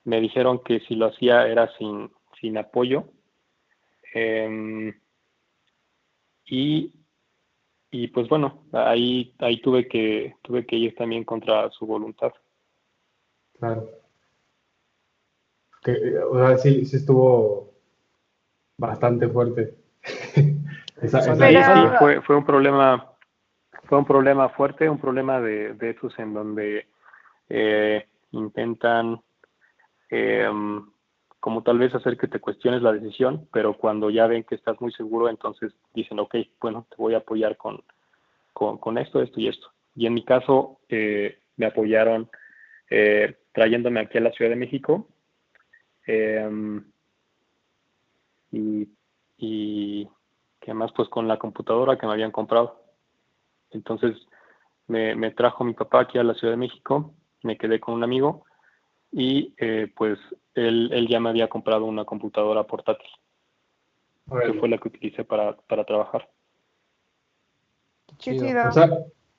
[0.07, 3.05] Me dijeron que si lo hacía era sin, sin apoyo.
[4.15, 4.95] Em,
[6.45, 6.95] y,
[7.91, 12.33] y pues bueno, ahí, ahí tuve que, tuve que ir también contra su voluntad.
[13.59, 13.91] Claro.
[15.83, 17.75] Que, o sea, sí, sí estuvo
[18.79, 19.75] bastante fuerte.
[21.99, 23.13] fue, fue un problema,
[23.89, 26.87] fue un problema fuerte, un problema de, de esos en donde
[27.49, 29.21] eh, intentan
[30.11, 30.49] eh,
[31.41, 34.81] como tal vez hacer que te cuestiones la decisión, pero cuando ya ven que estás
[34.81, 37.83] muy seguro, entonces dicen, ok, bueno, te voy a apoyar con,
[38.53, 39.69] con, esto, esto y esto.
[39.95, 42.29] Y en mi caso, eh, me apoyaron
[42.91, 45.09] eh, trayéndome aquí a la Ciudad de México.
[46.07, 46.85] Em,
[48.51, 48.89] y,
[49.37, 50.05] y
[50.61, 52.83] que además pues con la computadora que me habían comprado.
[53.71, 54.17] Entonces
[54.89, 58.05] me, me trajo mi papá aquí a la Ciudad de México, me quedé con un
[58.05, 58.45] amigo
[59.19, 60.19] y eh, pues
[60.55, 63.09] él, él, ya me había comprado una computadora portátil,
[64.45, 66.29] que fue la que utilicé para, para trabajar.
[68.69, 68.91] O sea,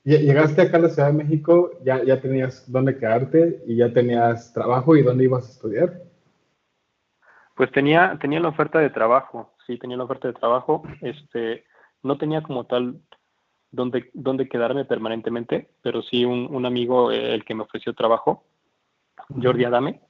[0.04, 4.52] llegaste acá a la Ciudad de México, ya, ya tenías dónde quedarte y ya tenías
[4.52, 6.02] trabajo y dónde ibas a estudiar.
[7.56, 10.82] Pues tenía, tenía la oferta de trabajo, sí, tenía la oferta de trabajo.
[11.02, 11.66] Este,
[12.02, 13.00] no tenía como tal
[13.70, 18.44] dónde, dónde quedarme permanentemente, pero sí un, un amigo, eh, el que me ofreció trabajo,
[19.30, 20.02] Jordi Adame,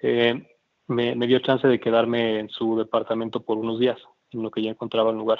[0.00, 0.46] eh,
[0.86, 3.98] me, dio chance de quedarme en su departamento por unos días,
[4.30, 5.38] en lo que ya encontraba un lugar.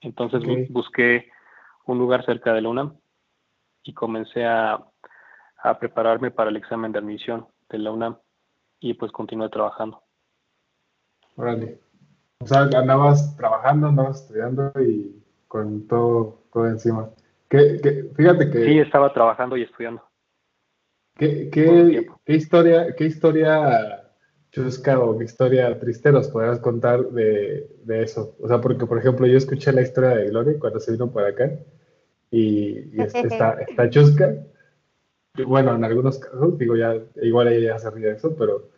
[0.00, 1.30] Entonces busqué
[1.86, 2.96] un lugar cerca de la UNAM
[3.82, 4.84] y comencé a,
[5.80, 8.18] prepararme para el examen de admisión de la UNAM
[8.80, 10.02] y pues continué trabajando.
[11.36, 11.80] Órale.
[12.40, 17.08] O sea, andabas trabajando, andabas estudiando y con todo, todo encima.
[17.48, 18.64] fíjate que...
[18.66, 20.02] Sí, estaba trabajando y estudiando.
[21.16, 24.10] ¿Qué, qué, historia, qué historia
[24.50, 28.36] chusca o qué historia triste nos podrás contar de, de, eso?
[28.40, 31.24] O sea, porque, por ejemplo, yo escuché la historia de Gloria cuando se vino por
[31.24, 31.52] acá
[32.30, 34.34] y, está, está chusca.
[35.46, 38.70] Bueno, en algunos casos, digo, ya igual ella ya se ríe de eso, pero,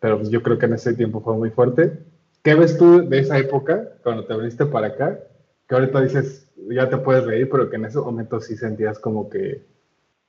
[0.00, 1.98] pero pues yo creo que en ese tiempo fue muy fuerte.
[2.42, 5.20] ¿Qué ves tú de esa época, cuando te viniste para acá?
[5.68, 9.28] Que ahorita dices, ya te puedes reír, pero que en ese momento sí sentías como
[9.28, 9.64] que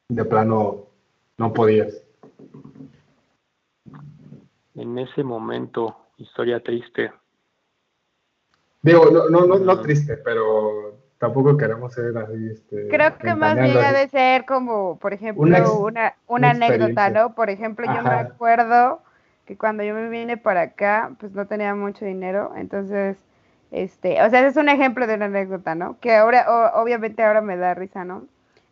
[0.09, 0.93] de plano
[1.38, 2.04] no podías.
[4.76, 7.12] En ese momento, historia triste.
[8.82, 12.50] Digo, no, no, no, no triste, pero tampoco queremos ser así.
[12.52, 17.34] Este, Creo que más bien ha de ser como, por ejemplo, una, una, anécdota, ¿no?
[17.34, 19.02] Por ejemplo, yo me acuerdo
[19.46, 23.18] que cuando yo me vine para acá, pues no tenía mucho dinero, entonces,
[23.72, 25.98] este, o sea, es un ejemplo de una anécdota, ¿no?
[26.00, 28.28] Que ahora, obviamente ahora me da risa, ¿no?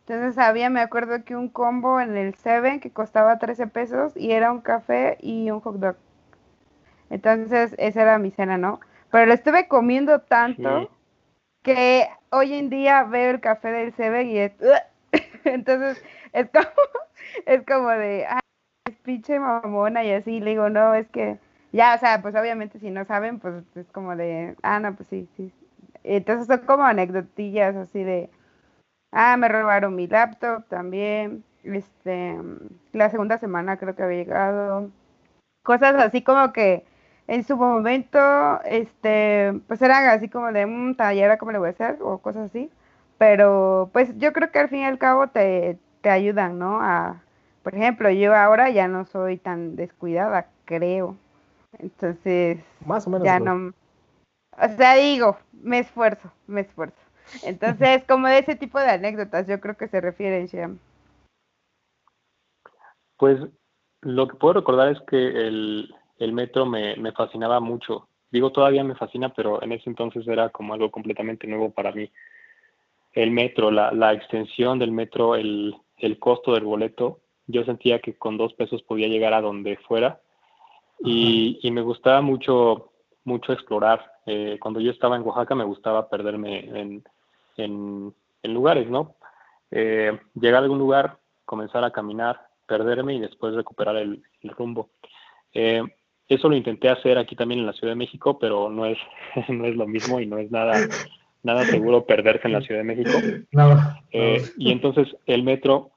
[0.06, 4.32] Entonces había, me acuerdo que un combo en el Seven que costaba 13 pesos y
[4.32, 5.96] era un café y un hot dog.
[7.08, 8.80] Entonces esa era mi cena, ¿no?
[9.10, 10.90] Pero lo estuve comiendo tanto
[11.62, 14.52] que hoy en día veo el café del Seven y es...
[15.44, 16.66] Entonces es como,
[17.46, 18.40] es como de, ay,
[18.88, 20.40] es pinche mamona y así.
[20.40, 21.38] Le digo, no, es que
[21.72, 25.08] ya, o sea, pues obviamente si no saben, pues es como de, ah, no, pues
[25.08, 25.52] sí, sí.
[26.02, 28.30] Entonces son como anecdotillas así de
[29.12, 31.44] Ah, me robaron mi laptop también.
[31.62, 32.36] Este,
[32.92, 34.90] la segunda semana creo que había llegado.
[35.62, 36.84] Cosas así como que
[37.28, 38.18] en su momento,
[38.64, 41.98] este, pues eran así como de un taller, ¿cómo le voy a hacer?
[42.00, 42.70] O cosas así.
[43.18, 46.80] Pero pues yo creo que al fin y al cabo te, te ayudan, ¿no?
[46.82, 47.22] A,
[47.62, 51.16] por ejemplo, yo ahora ya no soy tan descuidada, creo.
[51.78, 53.24] Entonces, más o menos.
[53.24, 53.72] Ya no.
[54.60, 57.00] O sea, digo, me esfuerzo, me esfuerzo.
[57.44, 60.46] Entonces, como de ese tipo de anécdotas, yo creo que se refiere.
[63.16, 63.38] Pues
[64.00, 65.94] lo que puedo recordar es que el,
[66.32, 68.08] metro me, fascinaba mucho.
[68.30, 72.10] Digo, todavía me fascina, pero en ese entonces era como algo completamente nuevo para mí.
[73.12, 75.76] El metro, la, la extensión del metro, el,
[76.18, 80.20] costo del boleto, yo sentía que con dos pesos podía llegar a donde fuera
[81.04, 82.91] y me gustaba mucho,
[83.24, 84.12] mucho explorar.
[84.26, 87.04] Eh, cuando yo estaba en Oaxaca me gustaba perderme en,
[87.56, 89.14] en, lugares, ¿no?
[89.70, 94.22] Eh, llegar a algún lugar, comenzar a caminar, perderme y después recuperar el,
[94.56, 94.90] rumbo.
[95.54, 95.82] Eh,
[96.28, 98.98] eso lo intenté hacer aquí también en la Ciudad de México, pero no es,
[99.48, 100.74] no es lo mismo y no es nada,
[101.42, 103.10] nada seguro perderse en la Ciudad de México.
[104.10, 105.92] Eh, y entonces el metro,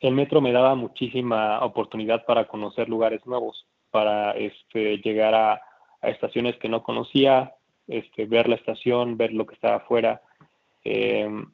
[0.00, 5.60] el metro me daba muchísima oportunidad para conocer lugares nuevos, para este, llegar a,
[6.02, 7.54] a estaciones que no conocía,
[7.86, 10.20] este, ver la estación, ver lo que estaba afuera.
[10.84, 11.46] Em,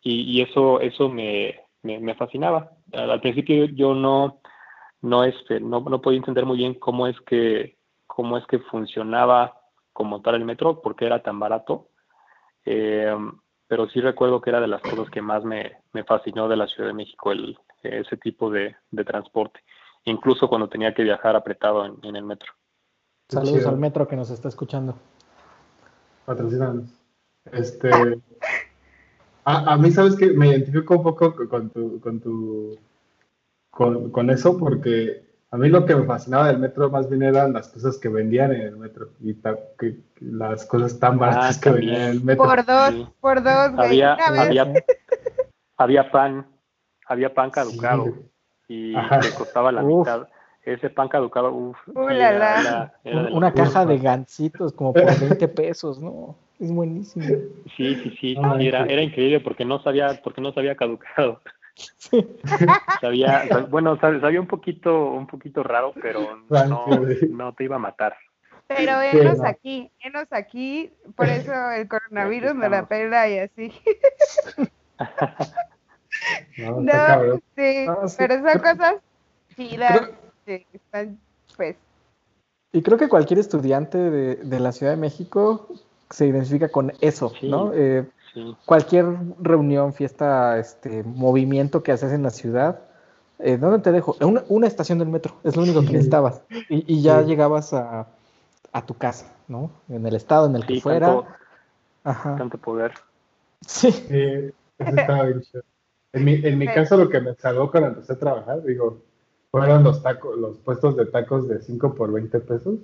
[0.00, 2.70] y, eso, eso me, me, fascinaba.
[2.92, 4.40] Al, principio yo no,
[5.02, 9.60] no, este, no, no podía entender muy bien cómo es que, cómo es que funcionaba
[9.92, 11.88] como tal el metro, porque era tan barato.
[12.64, 13.32] Em,
[13.66, 16.68] pero sí recuerdo que era de las cosas que más me, me fascinó de la
[16.68, 19.60] Ciudad de México, el, ese tipo de, transporte,
[20.04, 22.57] incluso cuando tenía que viajar apretado en el metro.
[23.28, 24.94] Saludos al metro que nos está escuchando.
[26.24, 26.90] Patrocinanos.
[27.52, 27.90] Este,
[29.44, 32.78] a, a, mí, sabes que me identifico un poco con tu, con tu,
[33.70, 37.52] con, con, eso, porque a mí lo que me fascinaba del metro más bien eran
[37.52, 39.34] las cosas que vendían en el metro y
[39.78, 42.44] que, las cosas tan baratas ah, que vendían en el metro.
[42.44, 44.72] Por dos, por dos, Había, había,
[45.76, 46.46] había, pan,
[47.06, 48.06] había pan caducado
[48.68, 50.28] y te costaba la mitad
[50.72, 51.78] ese pan caducado, uff.
[51.94, 56.36] Una caja de gancitos como por 20 pesos, ¿no?
[56.60, 57.24] Es buenísimo.
[57.76, 61.40] Sí, sí, sí, era, era increíble porque no sabía, porque no sabía caducado.
[63.00, 66.86] sabía, bueno, sabía un poquito, un poquito raro, pero no,
[67.30, 68.16] no te iba a matar.
[68.66, 73.72] Pero enos aquí, enos aquí, por eso el coronavirus me la pela y así.
[76.58, 77.86] no, sí,
[78.18, 78.94] pero son cosas
[79.56, 80.10] chidas
[80.72, 81.18] están,
[81.56, 81.76] pues.
[82.72, 85.68] Y creo que cualquier estudiante de, la Ciudad de México
[86.10, 87.72] se identifica con eso, ¿no?
[87.74, 88.06] Eh,
[88.66, 89.06] cualquier
[89.40, 92.80] reunión, fiesta, este, movimiento que haces en la ciudad,
[93.38, 94.16] eh, ¿dónde te dejo?
[94.20, 96.42] Una, una, estación del metro, es lo único que necesitabas.
[96.68, 98.06] Y, ya llegabas a,
[98.86, 99.70] tu casa, ¿no?
[99.88, 101.06] En el estado en el que fuera.
[101.06, 101.26] Tanto,
[102.04, 102.36] Ajá.
[102.36, 102.92] tanto poder.
[103.66, 103.88] Sí.
[103.88, 105.42] eso estaba bien
[106.12, 109.02] En mi, en mi caso, lo que me salvó cuando empecé a trabajar, digo,
[109.50, 112.78] fueron los tacos, los puestos de tacos de 5 por 20 pesos.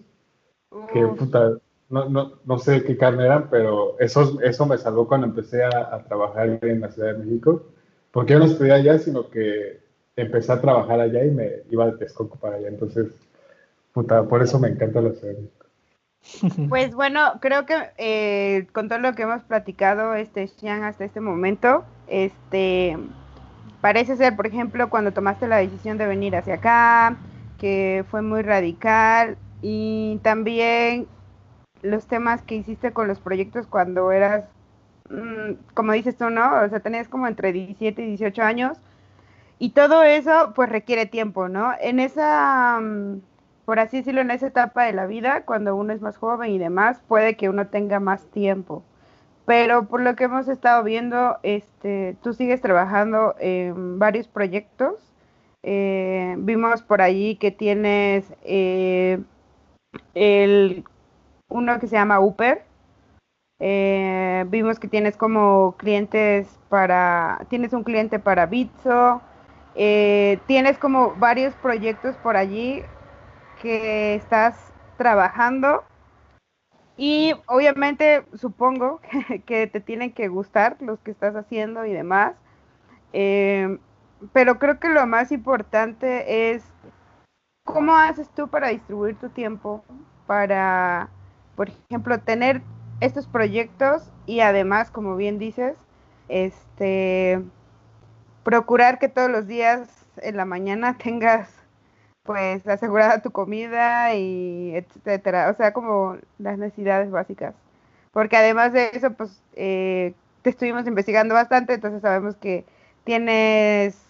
[0.93, 1.59] Que puta,
[1.89, 6.03] no, no, no sé qué carne eran, pero eso, eso me salvó cuando empecé a,
[6.05, 7.63] trabajar en la Ciudad de México.
[8.11, 9.81] Porque yo no estudié allá, sino que
[10.17, 12.69] empecé a trabajar allá y me iba de Texcoco para allá.
[12.69, 13.09] Entonces,
[13.93, 15.65] puta, por eso me encanta la Ciudad de México.
[16.71, 21.21] Pues bueno, creo que eh, con todo lo que hemos platicado, este Xian, hasta este
[21.21, 22.97] momento, este
[23.85, 27.19] parece ser, por ejemplo, cuando tomaste la decisión de venir hacia acá,
[27.59, 31.07] que fue muy radical, y también
[31.83, 34.47] los temas que hiciste con los proyectos cuando eras,
[35.11, 36.63] mm, como dices tú, ¿no?
[36.63, 38.79] O sea, tenías como entre 17 y 18 años,
[39.59, 41.75] y todo eso pues requiere tiempo, ¿no?
[41.79, 43.21] En esa, mm,
[43.67, 46.59] por así decirlo, en esa etapa de la vida, cuando uno es más joven y
[46.59, 48.83] demás, puede que uno tenga más tiempo
[49.47, 54.95] pero por lo que hemos estado viendo, este, tú sigues trabajando en varios proyectos.
[55.63, 59.21] Eh, vimos por allí que tienes eh,
[60.15, 60.85] el,
[61.49, 62.65] uno que se llama Uber.
[63.61, 69.21] Eh, vimos que tienes como clientes para, tienes un cliente para Bitso.
[69.75, 72.83] tienes como varios proyectos por allí
[73.61, 75.85] que estás trabajando
[76.97, 79.01] y obviamente supongo
[79.47, 82.35] que, te tienen que gustar los que estás haciendo y demás.
[83.13, 83.79] Eh,
[84.33, 86.65] pero creo que lo más importante es
[87.65, 89.85] cómo haces tú para distribuir tu tiempo,
[90.27, 91.09] para,
[91.57, 92.63] por ejemplo, tener
[93.01, 95.77] estos proyectos y además, como bien dices,
[96.29, 97.43] este,
[98.45, 101.64] procurar que todos los días en la mañana tengas
[102.25, 107.55] pues asegurada tu comida y etcétera, o sea, como las necesidades básicas.
[108.13, 112.65] Porque además de eso, pues eh, te estuvimos investigando bastante, entonces sabemos que
[113.05, 114.01] tienes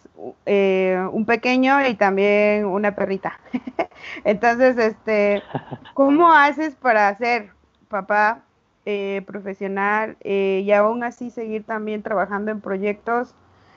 [0.46, 3.40] eh, un pequeño y también una perrita.
[4.24, 5.42] entonces, este,
[5.94, 7.50] ¿cómo haces para ser
[7.88, 8.42] papá
[8.86, 13.34] eh, profesional y aún así seguir también trabajando en proyectos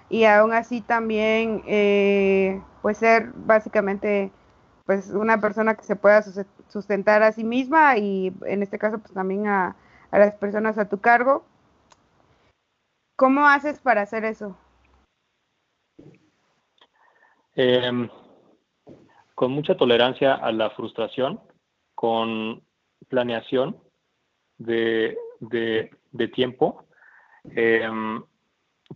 [0.10, 4.32] y aún así también eh, pues ser básicamente
[4.86, 6.24] pues una persona que se pueda
[6.70, 9.76] sustentar a sí misma y en este caso pues también a,
[10.12, 11.46] las personas a tu cargo.
[13.18, 14.58] ¿Cómo haces para hacer eso?
[17.56, 18.08] Em,
[19.36, 21.42] con mucha tolerancia a la frustración,
[21.96, 22.64] con
[23.10, 23.78] planeación
[24.58, 25.18] de,
[26.34, 26.86] tiempo,
[27.44, 28.24] em,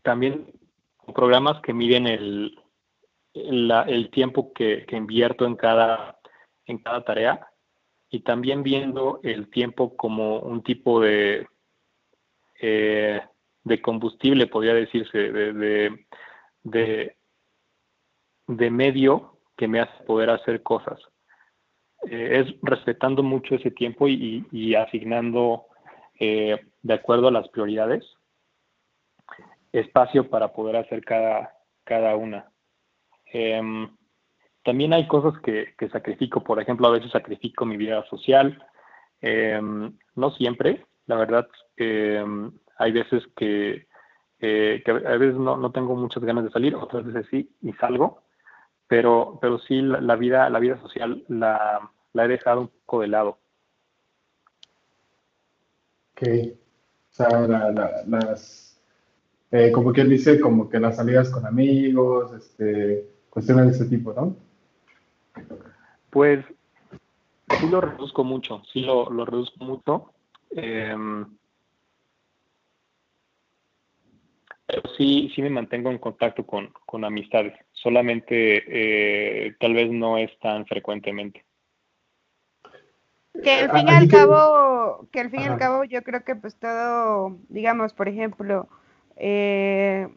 [0.04, 0.61] también
[1.14, 2.60] programas que miden el,
[3.34, 6.20] el tiempo que, invierto en cada,
[6.66, 7.48] en cada tarea
[8.10, 11.48] y también viendo el tiempo como un tipo de,
[12.62, 13.22] eh,
[13.64, 15.54] de combustible, podría decirse, de,
[16.64, 17.16] de,
[18.48, 21.00] de, medio que me hace poder hacer cosas.
[22.04, 25.68] es respetando mucho ese tiempo y, asignando
[26.20, 28.04] de acuerdo a las prioridades
[29.72, 31.54] espacio para poder hacer cada,
[31.84, 32.52] cada una.
[33.26, 33.90] Em,
[34.64, 38.64] también hay cosas que, sacrifico, por ejemplo, a veces sacrifico mi vida social,
[39.22, 41.48] em, no siempre, la verdad,
[41.78, 43.88] em, hay veces que,
[44.40, 47.74] eh, que, a veces no, no, tengo muchas ganas de salir, otras veces sí, y
[47.74, 48.24] salgo,
[48.88, 53.08] pero, pero sí la, vida, la vida social la, la, he dejado un poco de
[53.08, 53.38] lado.
[56.12, 56.28] Ok,
[57.10, 58.71] o sea, las,
[59.52, 64.14] eh, como quien dice, como que las salidas con amigos, este, cuestiones de ese tipo,
[64.14, 64.36] ¿no?
[66.10, 66.44] Pues
[67.60, 70.14] sí lo reduzco mucho, sí lo, lo reduzco mucho.
[70.52, 71.26] Em,
[74.66, 80.18] pero sí, sí me mantengo en contacto con, con amistades, solamente eh, tal vez no
[80.18, 81.44] es tan frecuentemente.
[83.44, 86.36] Que al fin y al cabo, que al fin y al cabo yo creo que
[86.36, 88.70] pues todo, digamos, por ejemplo,
[89.24, 90.08] eh,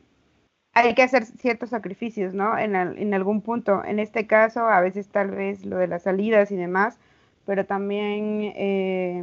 [0.73, 2.59] hay que hacer ciertos sacrificios, ¿no?
[2.59, 3.85] En, en, algún punto.
[3.85, 6.99] En este caso, a veces tal vez lo de las salidas y demás,
[7.45, 9.23] pero también, eh,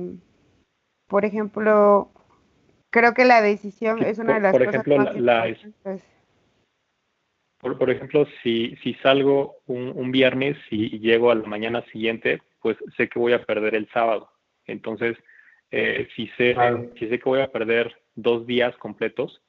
[1.07, 2.11] por ejemplo,
[2.91, 5.55] creo que la decisión es una de las por cosas ejemplo, más la,
[7.59, 12.77] por, ejemplo, si, si salgo un, un, viernes y llego a la mañana siguiente, pues
[12.97, 14.29] sé que voy a perder el sábado.
[14.65, 15.17] Entonces,
[15.71, 16.55] eh, si, sé,
[16.99, 19.41] si sé que voy a perder dos días completos,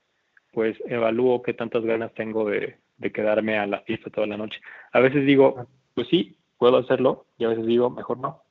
[0.52, 2.78] pues evalúo qué tantas ganas tengo de,
[3.12, 4.60] quedarme a la fiesta toda la noche.
[4.92, 8.42] A veces digo, pues sí, puedo hacerlo, y a veces digo, mejor no.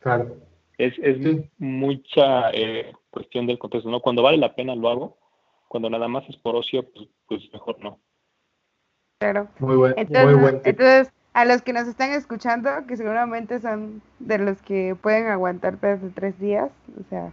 [0.00, 0.36] Claro.
[0.76, 1.18] Es, es
[1.58, 4.00] mucha eh, cuestión del contexto, ¿no?
[4.00, 5.18] Cuando vale la pena lo hago,
[5.68, 7.98] cuando nada más es por ocio, pues, pues mejor no.
[9.20, 9.48] Claro.
[9.60, 14.38] Muy buen, muy buen entonces, a los que nos están escuchando, que seguramente son de
[14.38, 16.70] los que pueden aguantar de tres días,
[17.00, 17.32] o sea,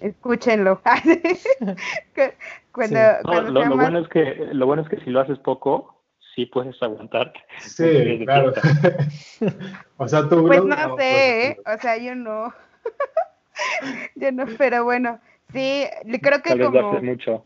[0.00, 0.80] escúchenlo.
[2.72, 2.98] cuando,
[3.50, 5.96] lo, bueno es que lo bueno es que si lo haces poco,
[6.34, 7.32] sí puedes aguantar.
[7.60, 8.52] Sí, claro.
[9.96, 11.60] o sea, tú pues no, sé, ¿eh?
[11.66, 12.52] o sea, yo no.
[14.16, 15.18] yo no, pero bueno,
[15.52, 15.84] sí,
[16.22, 17.44] creo que como mucho.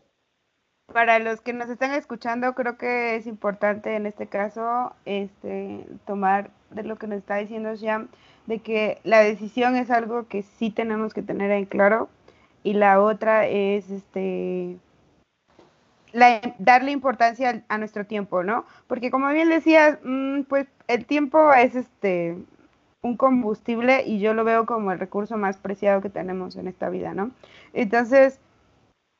[0.93, 6.51] Para los que nos están escuchando, creo que es importante en este caso este tomar
[6.69, 8.09] de lo que nos está diciendo Sham,
[8.45, 12.09] de que la decisión es algo que sí tenemos que tener en claro
[12.63, 14.77] y la otra es este
[16.57, 18.65] darle importancia a, nuestro tiempo, ¿no?
[18.87, 22.37] Porque como bien decías, mm, pues el tiempo es este
[23.01, 26.89] un combustible y yo lo veo como el recurso más preciado que tenemos en esta
[26.89, 27.31] vida, ¿no?
[27.73, 28.39] Entonces,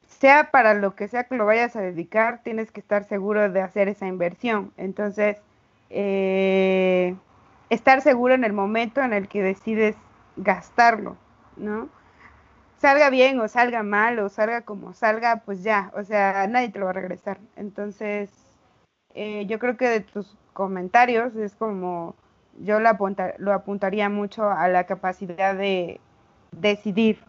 [0.06, 3.62] sea para lo que sea que lo vayas a dedicar, tienes que estar seguro de
[3.62, 4.72] hacer esa inversión.
[4.78, 5.38] Entonces,
[5.90, 7.16] eh,
[7.70, 9.96] estar seguro en el momento en el que decides
[10.38, 11.18] gastarlo,
[11.58, 11.90] ¿no?
[12.82, 16.80] Salga bien o salga mal o salga como salga, pues ya, o sea, nadie te
[16.80, 17.38] lo va a regresar.
[17.56, 18.32] Entonces,
[19.14, 22.16] eh, yo creo que de tus comentarios es como,
[22.60, 22.90] yo lo,
[23.54, 26.00] apuntaría mucho a la capacidad de
[26.52, 27.20] decidir,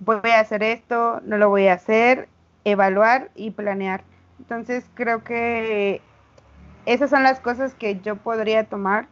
[0.00, 2.28] voy a hacer esto, no lo voy a hacer,
[2.64, 4.02] evaluar y planear.
[4.40, 6.02] Entonces, creo que
[6.86, 9.06] esas son las cosas que yo podría tomar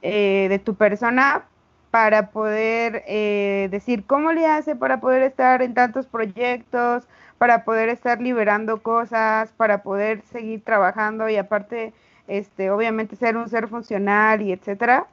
[0.00, 1.44] eh, de tu persona
[1.92, 7.90] para poder eh, decir cómo le hace para poder estar en tantos proyectos, para poder
[7.90, 11.92] estar liberando cosas, para poder seguir trabajando y aparte,
[12.28, 15.06] este, obviamente ser un ser funcional y etcétera.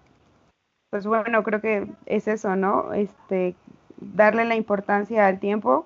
[0.90, 2.94] Pues bueno, creo que es eso, ¿no?
[2.94, 3.56] Este,
[3.98, 5.86] darle la importancia al tiempo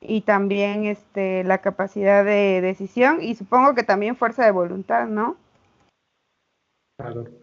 [0.00, 5.36] y también este, la capacidad de decisión y supongo que también fuerza de voluntad, ¿no?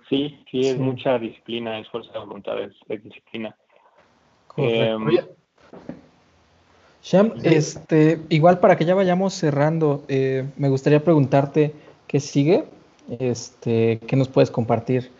[0.10, 3.56] Sí, sí, es mucha disciplina, es fuerza de voluntad, es, disciplina.
[4.58, 4.96] Eh,
[7.04, 11.74] Sham, este, igual para que ya vayamos cerrando, eh, me gustaría preguntarte
[12.08, 12.66] qué sigue,
[13.20, 15.12] este, qué nos puedes compartir.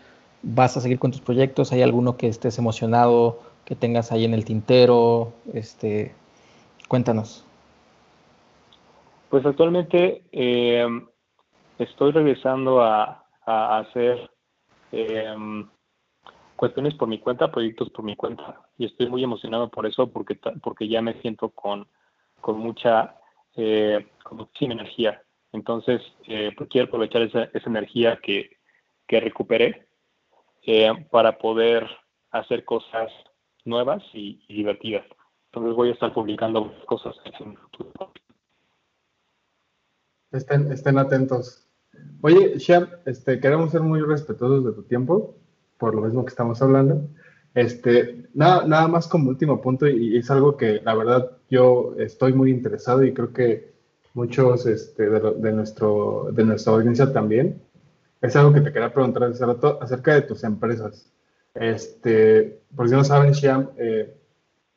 [0.42, 1.72] ¿Vas a seguir con tus proyectos?
[1.72, 5.32] ¿Hay alguno que estés emocionado, que tengas ahí en el tintero?
[5.52, 6.12] Este,
[6.88, 7.44] cuéntanos.
[9.28, 10.86] Pues actualmente eh,
[11.78, 14.30] estoy regresando a, a hacer
[14.92, 15.68] em,
[16.56, 18.60] cuestiones por mi cuenta, proyectos por mi cuenta.
[18.78, 21.88] Y estoy muy emocionado por eso, porque, porque ya me siento con,
[22.40, 23.16] con mucha
[23.56, 24.06] eh,
[24.58, 25.22] sin energía.
[25.52, 28.56] Entonces, eh, pues quiero aprovechar esa, esa energía que,
[29.06, 29.86] que recuperé
[30.64, 31.86] eh, para poder
[32.30, 33.10] hacer cosas
[33.64, 35.04] nuevas y, divertidas.
[35.46, 38.12] Entonces voy a estar publicando cosas en el futuro.
[40.30, 41.68] Estén, estén atentos.
[42.22, 45.36] Oye, Sham, este, queremos ser muy respetuosos de tu tiempo.
[45.78, 47.08] por lo mismo que estamos hablando.
[47.54, 52.32] Este, nada, nada más como último punto, y, es algo que la verdad yo estoy
[52.32, 53.72] muy interesado y creo que
[54.14, 57.60] muchos este, de, nuestro, de nuestra audiencia también.
[58.20, 61.10] Es algo que te quería preguntar hace rato acerca de tus empresas.
[61.54, 64.16] Este, por si no saben, Xiam eh,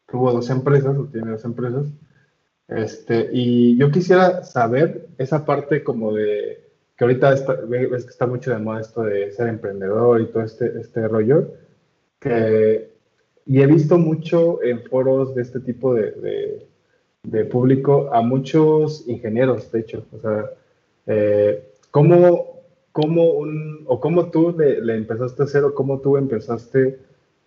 [0.07, 1.85] tuvo dos empresas, o tiene dos empresas.
[2.67, 6.64] Este, y yo quisiera saber esa parte como de
[6.97, 7.35] que ahorita
[7.67, 11.53] ves que está mucho de moda esto de ser emprendedor y todo este, este rollo,
[12.19, 12.89] que,
[13.45, 16.65] y he visto mucho en foros de este tipo de,
[17.23, 20.51] de, público a muchos ingenieros, de hecho, o sea,
[21.07, 26.17] eh, ¿cómo, cómo un, o cómo tú le, le, empezaste a hacer o cómo tú
[26.17, 26.99] empezaste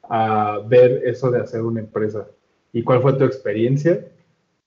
[0.02, 2.28] a ver eso de hacer una empresa?
[2.72, 4.06] ¿Y cuál fue tu experiencia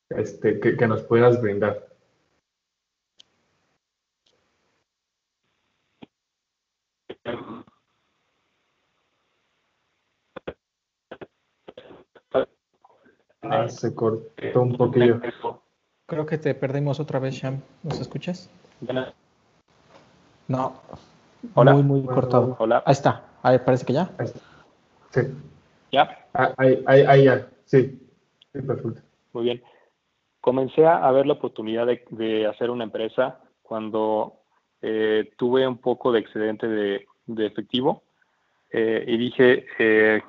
[0.10, 1.91] este, que, que nos pudieras brindar?
[13.64, 15.20] Ah, se cortó un poquillo.
[16.06, 17.62] Creo que te perdimos otra vez, Sham.
[17.84, 18.50] ¿Nos escuchas?
[20.48, 20.74] No.
[21.54, 21.74] Hola.
[21.74, 22.56] Muy, muy cortado.
[22.60, 22.84] Hola.
[22.86, 23.24] Ahí está.
[23.42, 24.12] Ahí parece que ya.
[25.12, 25.22] Sí.
[25.92, 26.28] ¿Ya?
[26.34, 27.48] Ah, ahí, ahí, ahí ya.
[27.66, 28.00] Sí.
[28.54, 29.02] Sí, perfecto.
[29.34, 29.64] Muy bien.
[30.42, 34.42] Comencé a ver la oportunidad de, hacer una empresa cuando
[34.82, 37.06] eh, tuve un poco de excedente de,
[37.46, 38.04] efectivo
[38.72, 40.22] eh, y dije, eh,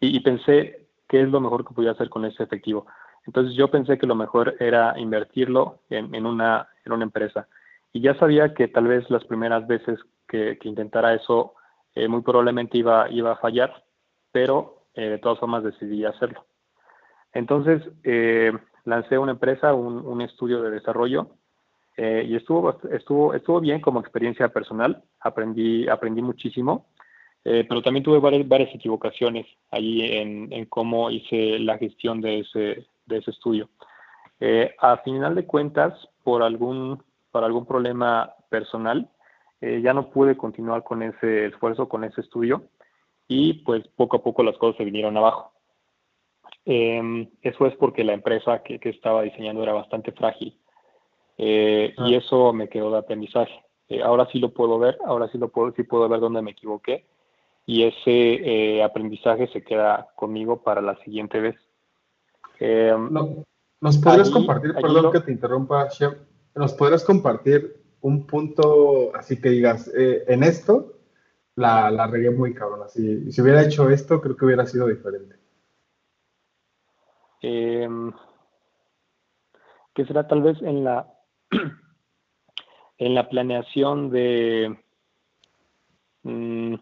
[0.00, 2.86] y, y, pensé, qué es lo mejor que podía hacer con ese efectivo.
[3.26, 7.48] Entonces yo pensé que lo mejor era invertirlo en, una, en una empresa.
[7.92, 9.98] Y ya sabía que tal vez las primeras veces
[10.28, 11.54] que, intentara eso,
[11.94, 13.84] eh, muy probablemente iba, iba a fallar,
[14.32, 16.44] pero eh, de todas formas decidí hacerlo.
[17.32, 18.52] Entonces eh,
[18.84, 21.30] lancé una empresa, un, un estudio de desarrollo,
[21.98, 26.88] y estuvo, estuvo, estuvo bien como experiencia personal, aprendí, aprendí muchísimo
[27.48, 32.88] eh, pero también tuve varias, varias equivocaciones ahí en, cómo hice la gestión de ese,
[33.06, 33.68] de ese estudio.
[34.40, 35.94] Eh, a final de cuentas,
[36.24, 39.08] por algún, por algún problema personal,
[39.60, 42.64] eh, ya no pude continuar con ese esfuerzo, con ese estudio,
[43.28, 45.52] y pues poco a poco las cosas se vinieron abajo.
[46.64, 50.58] Em, eso es porque la empresa que, que, estaba diseñando era bastante frágil.
[51.38, 52.08] Y ah.
[52.10, 53.62] eso me quedó de aprendizaje.
[54.02, 57.04] ahora sí lo puedo ver, ahora sí lo puedo, sí puedo ver dónde me equivoqué
[57.66, 61.56] y ese eh, aprendizaje se queda conmigo para la siguiente vez.
[62.60, 63.12] Em,
[63.80, 66.14] ¿Nos podrías compartir, perdón que te interrumpa, Chef,
[66.54, 70.94] ¿nos podrías compartir un punto así que digas, eh, en esto
[71.56, 75.36] la, la, regué muy cabrón, así, si hubiera hecho esto creo que hubiera sido diferente?
[77.42, 77.88] Eh,
[79.94, 81.12] que será tal vez en la
[82.98, 84.78] en la planeación de
[86.22, 86.74] mm,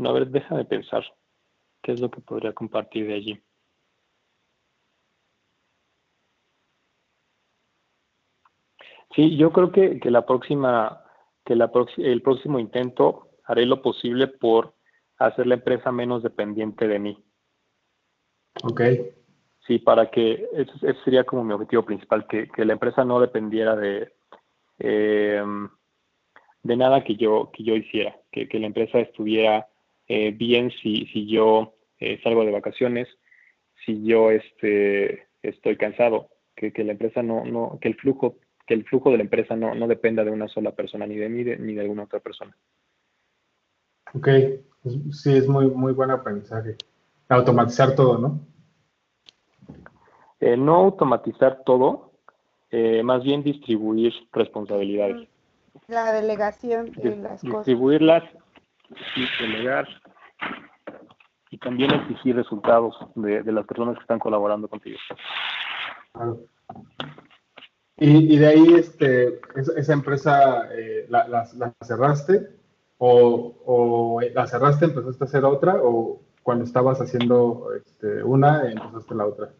[0.00, 1.04] no, a ver, déjame pensar
[1.82, 3.42] qué es lo que podría compartir de allí.
[9.14, 11.04] Sí, yo creo que, la próxima,
[11.44, 14.74] que la el próximo intento haré lo posible por
[15.18, 17.24] hacer la empresa menos dependiente de mí.
[18.62, 18.80] Ok.
[19.66, 24.14] Sí, para que ese, sería como mi objetivo principal, que, la empresa no dependiera de,
[24.78, 25.44] eh,
[26.62, 29.69] de nada que yo, que yo hiciera, que, que la empresa estuviera
[30.12, 33.06] eh, bien si, si yo eh, salgo de vacaciones,
[33.86, 38.34] si yo este, estoy cansado, que, la empresa no, no, que el flujo,
[38.66, 41.28] que el flujo de la empresa no, no dependa de una sola persona, ni de
[41.28, 42.56] mí ni de alguna otra persona.
[44.12, 44.28] Ok,
[45.12, 46.74] sí, es muy, muy buen aprendizaje.
[47.28, 48.40] Automatizar todo, ¿no?
[50.40, 52.14] Eh, no automatizar todo,
[53.04, 55.28] más bien distribuir responsabilidades.
[55.86, 57.66] La delegación de las cosas.
[57.66, 58.24] Distribuirlas
[59.38, 59.88] delegar
[61.50, 64.98] y también exigir resultados de, las personas que están colaborando contigo.
[67.96, 69.40] Y, de ahí, este,
[69.76, 72.48] esa, empresa, eh, la, cerraste?
[72.98, 75.76] O, o, la cerraste, empezaste a hacer otra?
[75.82, 79.50] ¿O cuando estabas haciendo este, una, empezaste la otra?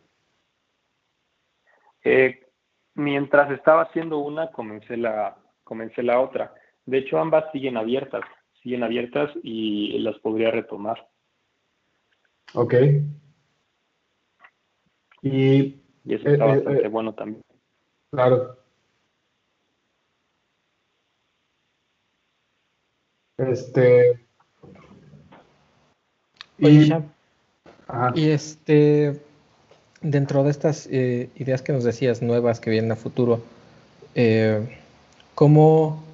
[2.04, 2.46] Eh,
[2.94, 6.54] mientras estaba haciendo una, comencé la, comencé la otra.
[6.86, 8.24] De hecho, ambas siguen abiertas
[8.62, 11.08] siguen abiertas y las podría retomar.
[12.54, 12.74] Ok.
[15.22, 17.42] Y, eso está eh, eh, bastante eh, bueno también.
[18.10, 18.56] Claro.
[23.38, 24.26] Este.
[26.58, 26.92] y,
[28.14, 29.22] y este,
[30.02, 33.40] dentro de estas ideas que nos decías nuevas que vienen a futuro,
[35.34, 36.04] ¿cómo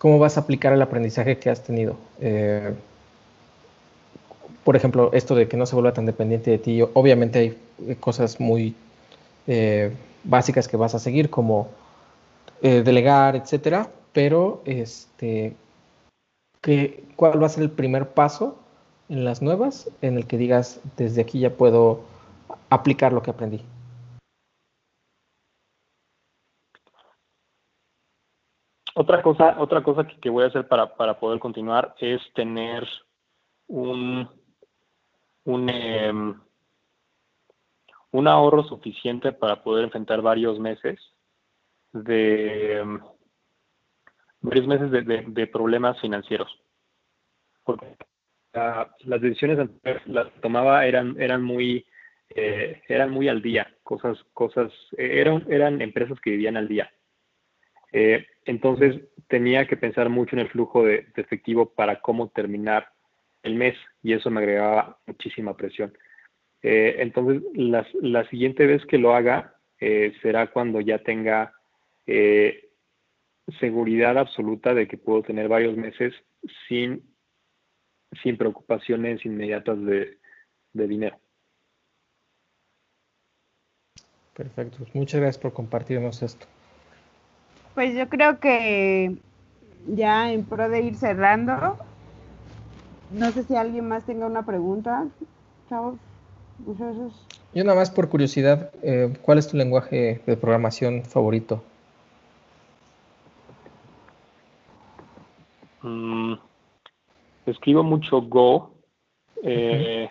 [0.00, 1.94] ¿cómo vas a aplicar el aprendizaje que has tenido?
[2.20, 2.72] Eh,
[4.64, 8.40] por ejemplo, esto de que no se vuelva tan dependiente de ti, obviamente hay cosas
[8.40, 8.74] muy
[9.46, 9.92] eh,
[10.24, 11.68] básicas que vas a seguir, como
[12.62, 15.54] eh, delegar, etcétera, pero este,
[16.62, 18.56] ¿qué, ¿cuál va a ser el primer paso
[19.10, 22.00] en las nuevas en el que digas, desde aquí ya puedo
[22.70, 23.62] aplicar lo que aprendí?
[28.94, 32.86] Otra cosa, otra cosa que, voy a hacer para, para, poder continuar es tener
[33.68, 34.28] un,
[35.44, 36.34] un, em,
[38.10, 40.98] un ahorro suficiente para poder enfrentar varios meses
[41.92, 43.00] de em,
[44.40, 46.50] varios meses de, problemas financieros.
[47.64, 47.96] Porque
[48.52, 49.70] las decisiones
[50.06, 51.86] las que tomaba eran, eran muy
[52.30, 56.90] eh, eran muy al día, cosas, cosas, eran, eran empresas que vivían al día.
[57.92, 62.88] Eh, entonces tenía que pensar mucho en el flujo de, efectivo para cómo terminar
[63.42, 65.96] el mes y eso me agregaba muchísima presión.
[66.62, 71.54] Eh, entonces la, siguiente vez que lo haga eh, será cuando ya tenga
[73.60, 76.12] seguridad absoluta de que puedo tener varios meses
[76.66, 77.14] sin,
[78.20, 80.18] sin preocupaciones inmediatas de,
[80.72, 81.20] de dinero.
[84.34, 86.46] Perfecto, muchas gracias por compartirnos esto.
[87.74, 89.22] Pues yo creo que
[89.94, 91.76] ya en pro de ir cerrando,
[93.10, 95.08] no sé si alguien más tenga una pregunta,
[95.68, 95.98] chavos,
[97.52, 101.62] Yo nada más por curiosidad, eh, ¿cuál es tu lenguaje de programación favorito?
[105.82, 106.34] Mm,
[107.46, 108.74] escribo mucho Go,
[109.42, 110.08] eh,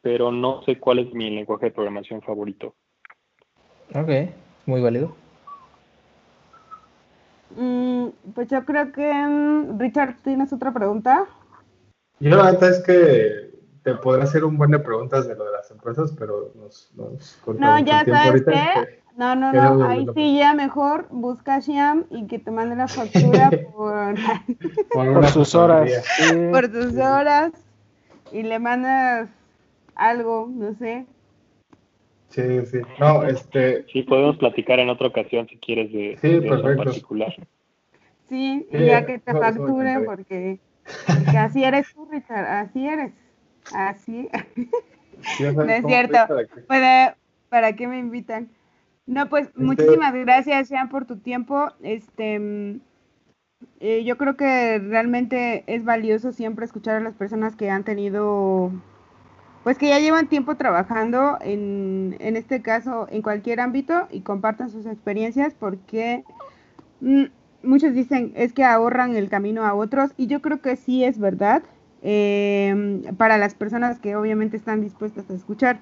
[0.00, 2.74] pero no sé cuál es mi lenguaje de programación favorito.
[3.94, 4.10] Ok,
[4.66, 5.21] muy válido.
[7.56, 11.26] Mm, pues yo creo que, mm, Richard, ¿tienes otra pregunta?
[12.20, 15.52] Yo la verdad es que te podré hacer un buen de preguntas de lo de
[15.52, 19.02] las empresas, pero nos, nos No, ya sabes qué.
[19.16, 22.88] No, no, no, ahí sí ya mejor busca a Shiam y que te mande la
[22.88, 24.14] factura por,
[24.92, 25.90] por, sus horas.
[26.50, 27.52] Por tus horas
[28.30, 29.28] y le mandas
[29.94, 31.06] algo, no sé.
[32.32, 32.78] Sí, sí.
[32.98, 33.86] No, este...
[33.92, 37.34] Sí, podemos platicar en otra ocasión si quieres de, sí, de particular.
[38.28, 40.58] Sí, ya que te facture, porque,
[41.36, 43.12] así eres tú, Richard, así eres.
[43.74, 44.28] Así.
[45.54, 46.18] no es cierto.
[46.66, 47.16] ¿Para,
[47.50, 48.48] ¿Para qué me invitan?
[49.06, 51.70] No, pues este muchísimas gracias, Sean, por tu tiempo.
[51.82, 52.80] Este, mm,
[53.80, 58.72] eh, yo creo que realmente es valioso siempre escuchar a las personas que han tenido
[59.64, 64.70] pues que ya llevan tiempo trabajando en, en este caso en cualquier ámbito y compartan
[64.70, 66.24] sus experiencias porque
[67.00, 67.24] mm,
[67.62, 71.18] muchos dicen es que ahorran el camino a otros y yo creo que sí es
[71.18, 71.62] verdad
[72.02, 75.78] em, para las personas que obviamente están dispuestas a escuchar.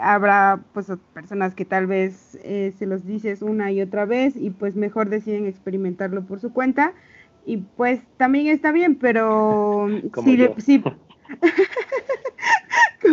[0.00, 4.50] Habrá pues personas que tal vez eh, se los dices una y otra vez y
[4.50, 6.92] pues mejor deciden experimentarlo por su cuenta
[7.44, 9.88] y pues también está bien, pero
[10.58, 10.82] sí,
[13.00, 13.08] sí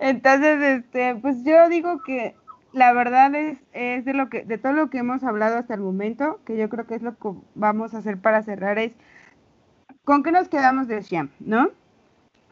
[0.00, 2.34] Entonces, este, pues yo digo que
[2.72, 5.80] la verdad es, es de lo que, de todo lo que hemos hablado hasta el
[5.80, 8.92] momento, que yo creo que es lo que vamos a hacer para cerrar, es
[10.04, 11.30] ¿con qué nos quedamos de Siam?
[11.40, 11.70] ¿No?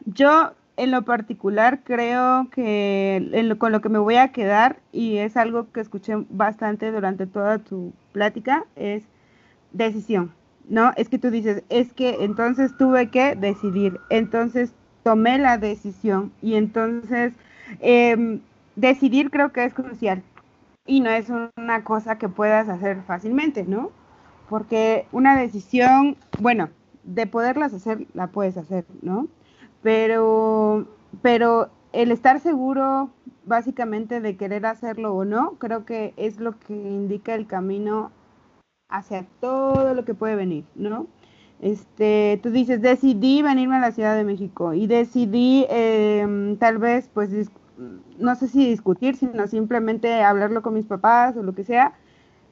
[0.05, 5.37] Yo en lo particular creo que con lo que me voy a quedar, y es
[5.37, 9.03] algo que escuché bastante durante toda tu plática, es
[9.71, 10.33] decisión.
[10.67, 10.91] ¿No?
[10.97, 14.73] Es que tú dices, es que entonces tuve que decidir, entonces
[15.05, 17.33] tomé la decisión y entonces
[17.79, 18.41] em,
[18.75, 20.23] decidir creo que es crucial
[20.87, 23.91] y no es una cosa que puedas hacer fácilmente, ¿no?
[24.49, 26.69] Porque una decisión, bueno,
[27.03, 29.27] de poderlas hacer, la puedes hacer, ¿no?
[29.83, 30.87] Pero,
[31.21, 33.11] pero el estar seguro
[33.45, 38.11] básicamente de querer hacerlo o no, creo que es lo que indica el camino
[38.89, 41.05] hacia todo lo que puede venir, ¿no?
[41.61, 47.09] Este, tú dices, decidí venirme a la Ciudad de México y decidí em, tal vez,
[47.13, 47.29] pues,
[48.19, 51.93] no sé si discutir, sino simplemente hablarlo con mis papás o lo que sea.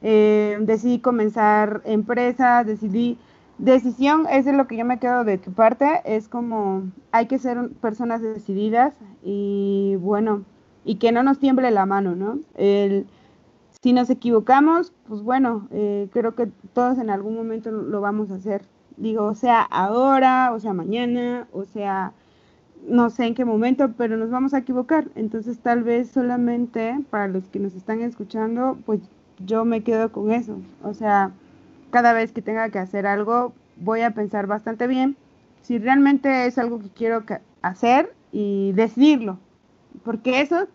[0.02, 3.18] Em, decidí comenzar empresa, decidí,
[3.58, 7.38] decisión es de lo que yo me quedo de tu parte, es como hay que
[7.38, 10.44] ser personas decididas y bueno,
[10.84, 12.40] y que no nos tiemble la mano, ¿no?
[12.54, 13.06] El,
[13.82, 18.36] si nos equivocamos, pues bueno, eh, creo que todos en algún momento lo vamos a
[18.36, 18.62] hacer
[18.96, 22.12] Digo, o sea ahora, o sea mañana, o sea
[22.86, 25.08] no sé en qué momento, pero nos vamos a equivocar.
[25.14, 29.00] Entonces tal vez solamente para los que nos están escuchando, pues
[29.44, 30.58] yo me quedo con eso.
[30.82, 31.32] O sea,
[31.90, 35.16] cada vez que tenga que hacer algo, voy a pensar bastante bien
[35.62, 37.24] si realmente es algo que quiero
[37.62, 39.38] hacer y decidirlo.
[40.04, 40.68] Porque eso,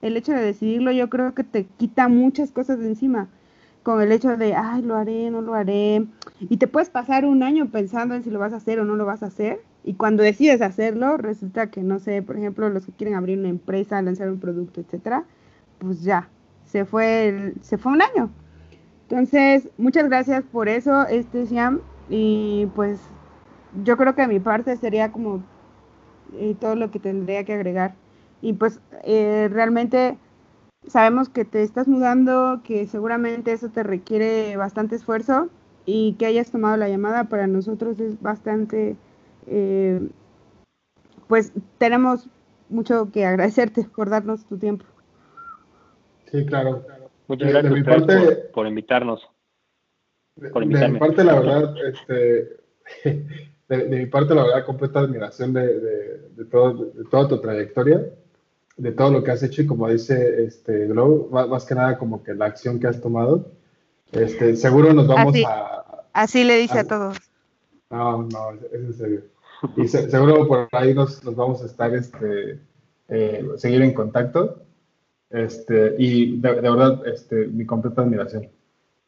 [0.00, 3.28] el hecho de decidirlo, yo creo que te quita muchas cosas de encima.
[3.84, 6.06] Con el hecho de, ay, lo haré, no lo haré.
[6.40, 8.96] Y te puedes pasar un año pensando en si lo vas a hacer o no
[8.96, 9.62] lo vas a hacer.
[9.84, 13.50] Y cuando decides hacerlo, resulta que, no sé, por ejemplo, los que quieren abrir una
[13.50, 15.24] empresa, lanzar un producto, etcétera,
[15.78, 16.30] pues ya,
[16.64, 18.30] se fue, se fue un año.
[19.08, 21.80] Entonces, muchas gracias por eso, este Siam.
[22.08, 22.98] Y pues
[23.84, 25.42] yo creo que a mi parte sería como
[26.34, 27.94] eh, todo lo que tendría que agregar.
[28.40, 30.16] Y pues eh, realmente
[30.88, 35.48] sabemos que te estás mudando, que seguramente eso te requiere bastante esfuerzo
[35.86, 38.96] y que hayas tomado la llamada para nosotros es bastante,
[39.46, 40.00] eh,
[41.28, 42.28] pues tenemos
[42.68, 44.84] mucho que agradecerte por darnos tu tiempo.
[46.30, 46.84] Sí, claro.
[47.26, 47.70] Muchas gracias
[48.52, 49.30] por, invitarnos.
[50.52, 52.56] Por de mi parte, la verdad, este,
[53.68, 55.78] de, mi parte, la verdad, completa admiración de,
[56.30, 58.04] de, todo, de toda tu trayectoria,
[58.76, 62.22] de todo lo que has hecho y como dice este Glow, más, que nada como
[62.22, 63.52] que la acción que has tomado.
[64.12, 66.02] Este, seguro nos vamos a...
[66.12, 67.16] Así le dice a, todos.
[67.90, 69.22] No, no, es en serio.
[69.76, 72.60] Y seguro por ahí nos, nos, vamos a estar, este,
[73.08, 74.62] eh, seguir en contacto.
[75.30, 78.48] Este, y de, verdad, este, mi completa admiración.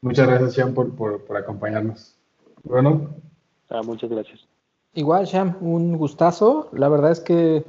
[0.01, 2.17] Muchas gracias, Sean, por, por, por acompañarnos.
[2.64, 3.11] Bueno,
[3.69, 4.47] Ah, muchas gracias.
[4.95, 6.69] Igual, Sham, un gustazo.
[6.73, 7.64] La verdad es que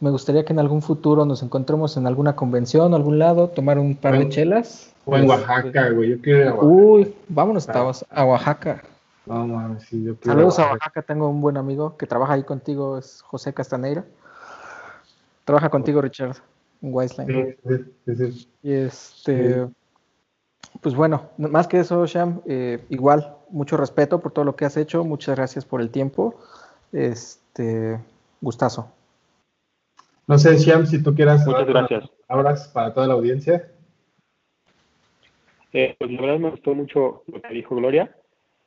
[0.00, 3.96] me gustaría que en algún futuro nos encontremos en alguna convención, algún lado, tomar un
[3.96, 4.92] par de chelas.
[5.04, 6.10] O en este, Oaxaca, güey.
[6.10, 6.66] Yo quiero ir a Oaxaca.
[6.66, 8.82] Uy, vámonos a Oaxaca.
[9.24, 11.02] No, mames, sí, yo quiero Saludos a Oaxaca.
[11.02, 14.04] Tengo un buen amigo que trabaja ahí contigo, es José Castaneira.
[15.44, 16.36] Trabaja contigo, Richard,
[16.82, 17.56] en Wiseline.
[17.66, 18.48] Sí, sí, sí.
[18.62, 19.66] Y este,
[20.80, 24.76] pues bueno, más que eso, Sham, eh, igual, mucho respeto por todo lo que has
[24.76, 26.34] hecho, muchas gracias por el tiempo.
[26.92, 27.98] Este,
[28.40, 28.90] gustazo.
[30.26, 31.46] No sé, Sham, si tú quieras.
[31.46, 32.08] Muchas gracias.
[32.26, 33.70] Palabras para toda la audiencia.
[35.72, 38.14] Eh, pues la verdad me gustó mucho lo que dijo Gloria.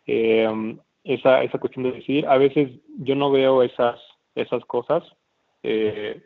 [0.06, 2.28] Eh, esa, esa cuestión de decidir.
[2.28, 4.00] A veces yo no veo esas,
[4.36, 5.04] esas cosas.
[5.64, 6.24] Eh,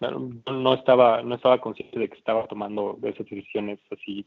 [0.00, 4.26] no estaba, no estaba consciente de que estaba tomando esas decisiones así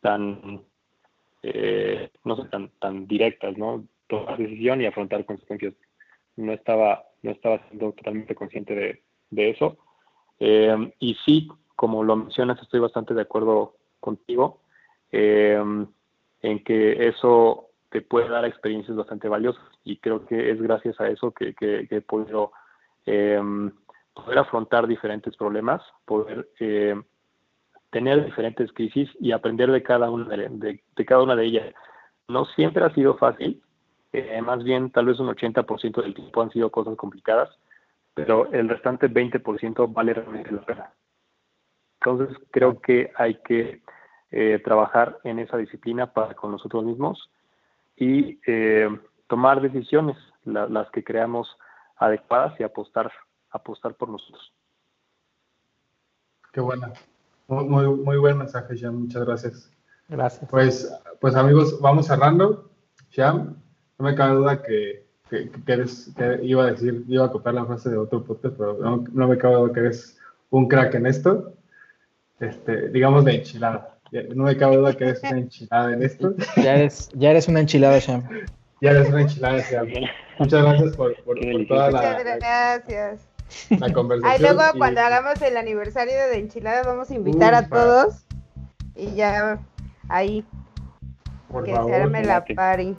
[0.00, 0.62] tan
[1.42, 3.84] eh, no sé, tan, tan directas, ¿no?
[4.06, 5.74] Tomar decisión y afrontar consecuencias.
[6.36, 9.78] No estaba, no estaba siendo totalmente consciente de, de eso.
[10.40, 14.60] Eh, y sí, como lo mencionas, estoy bastante de acuerdo contigo
[15.10, 15.60] eh,
[16.42, 21.08] en que eso te puede dar experiencias bastante valiosas y creo que es gracias a
[21.08, 22.52] eso que, que, he podido
[23.04, 26.46] poder afrontar diferentes problemas, poder
[27.90, 31.74] tener diferentes crisis y aprender de cada una de, cada una de ellas.
[32.28, 33.62] No siempre ha sido fácil,
[34.12, 37.50] eh, más bien tal vez un 80% del tiempo han sido cosas complicadas,
[38.14, 40.92] pero el restante 20% vale realmente la pena.
[42.00, 43.82] Entonces creo que hay que
[44.30, 47.30] eh, trabajar en esa disciplina para con nosotros mismos
[47.96, 48.88] y eh,
[49.26, 51.48] tomar decisiones, las que creamos
[51.96, 53.12] adecuadas y apostar,
[53.50, 54.52] apostar por nosotros.
[56.52, 56.92] Qué buena.
[57.48, 59.02] Muy, muy, buen mensaje, Sham.
[59.02, 59.70] Muchas gracias.
[60.08, 60.50] Gracias.
[60.50, 62.70] Pues, pues amigos, vamos cerrando.
[63.10, 63.56] Sham,
[63.98, 67.66] no me cabe duda que, que, eres, que iba a decir, iba a copiar la
[67.66, 68.78] frase de otro podcast, pero
[69.12, 70.18] no, me cabe duda que eres
[70.50, 71.52] un crack en esto.
[72.40, 73.96] Este, digamos de enchilada.
[74.34, 76.34] No me cabe duda que eres una enchilada en esto.
[76.56, 78.22] Ya eres, ya eres una enchilada, Sham.
[78.80, 79.88] Ya eres una enchilada, Sham.
[80.38, 82.00] Muchas gracias por, por, por toda la.
[82.00, 83.28] Muchas gracias
[83.70, 84.32] la conversación.
[84.32, 88.26] Ahí luego cuando hagamos el aniversario de Enchilada vamos a invitar a todos
[88.94, 89.58] y ya
[90.08, 90.44] ahí
[91.64, 92.94] que se arme la party.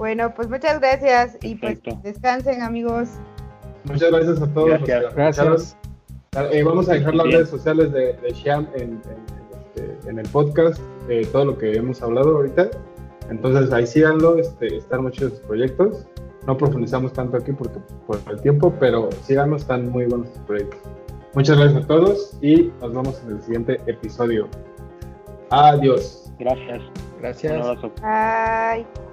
[0.00, 3.10] Bueno, pues muchas gracias y pues descansen amigos.
[3.84, 4.80] Muchas gracias a todos.
[5.14, 5.76] Gracias.
[6.52, 8.28] Eh, vamos a dejar las redes sociales de, de
[8.76, 9.02] en,
[9.52, 12.70] este, en, el podcast, de todo lo que hemos hablado ahorita.
[13.28, 16.06] Entonces ahí síganlo, este, están muchos proyectos.
[16.46, 20.80] No profundizamos tanto aquí porque, por el tiempo, pero síganos, están muy buenos proyectos.
[21.34, 24.48] Muchas gracias a todos y nos vemos en el siguiente episodio.
[25.50, 26.32] Adiós.
[26.38, 26.80] Gracias.
[27.20, 27.52] Gracias.
[27.52, 27.92] Un abrazo.
[28.00, 29.09] Bye.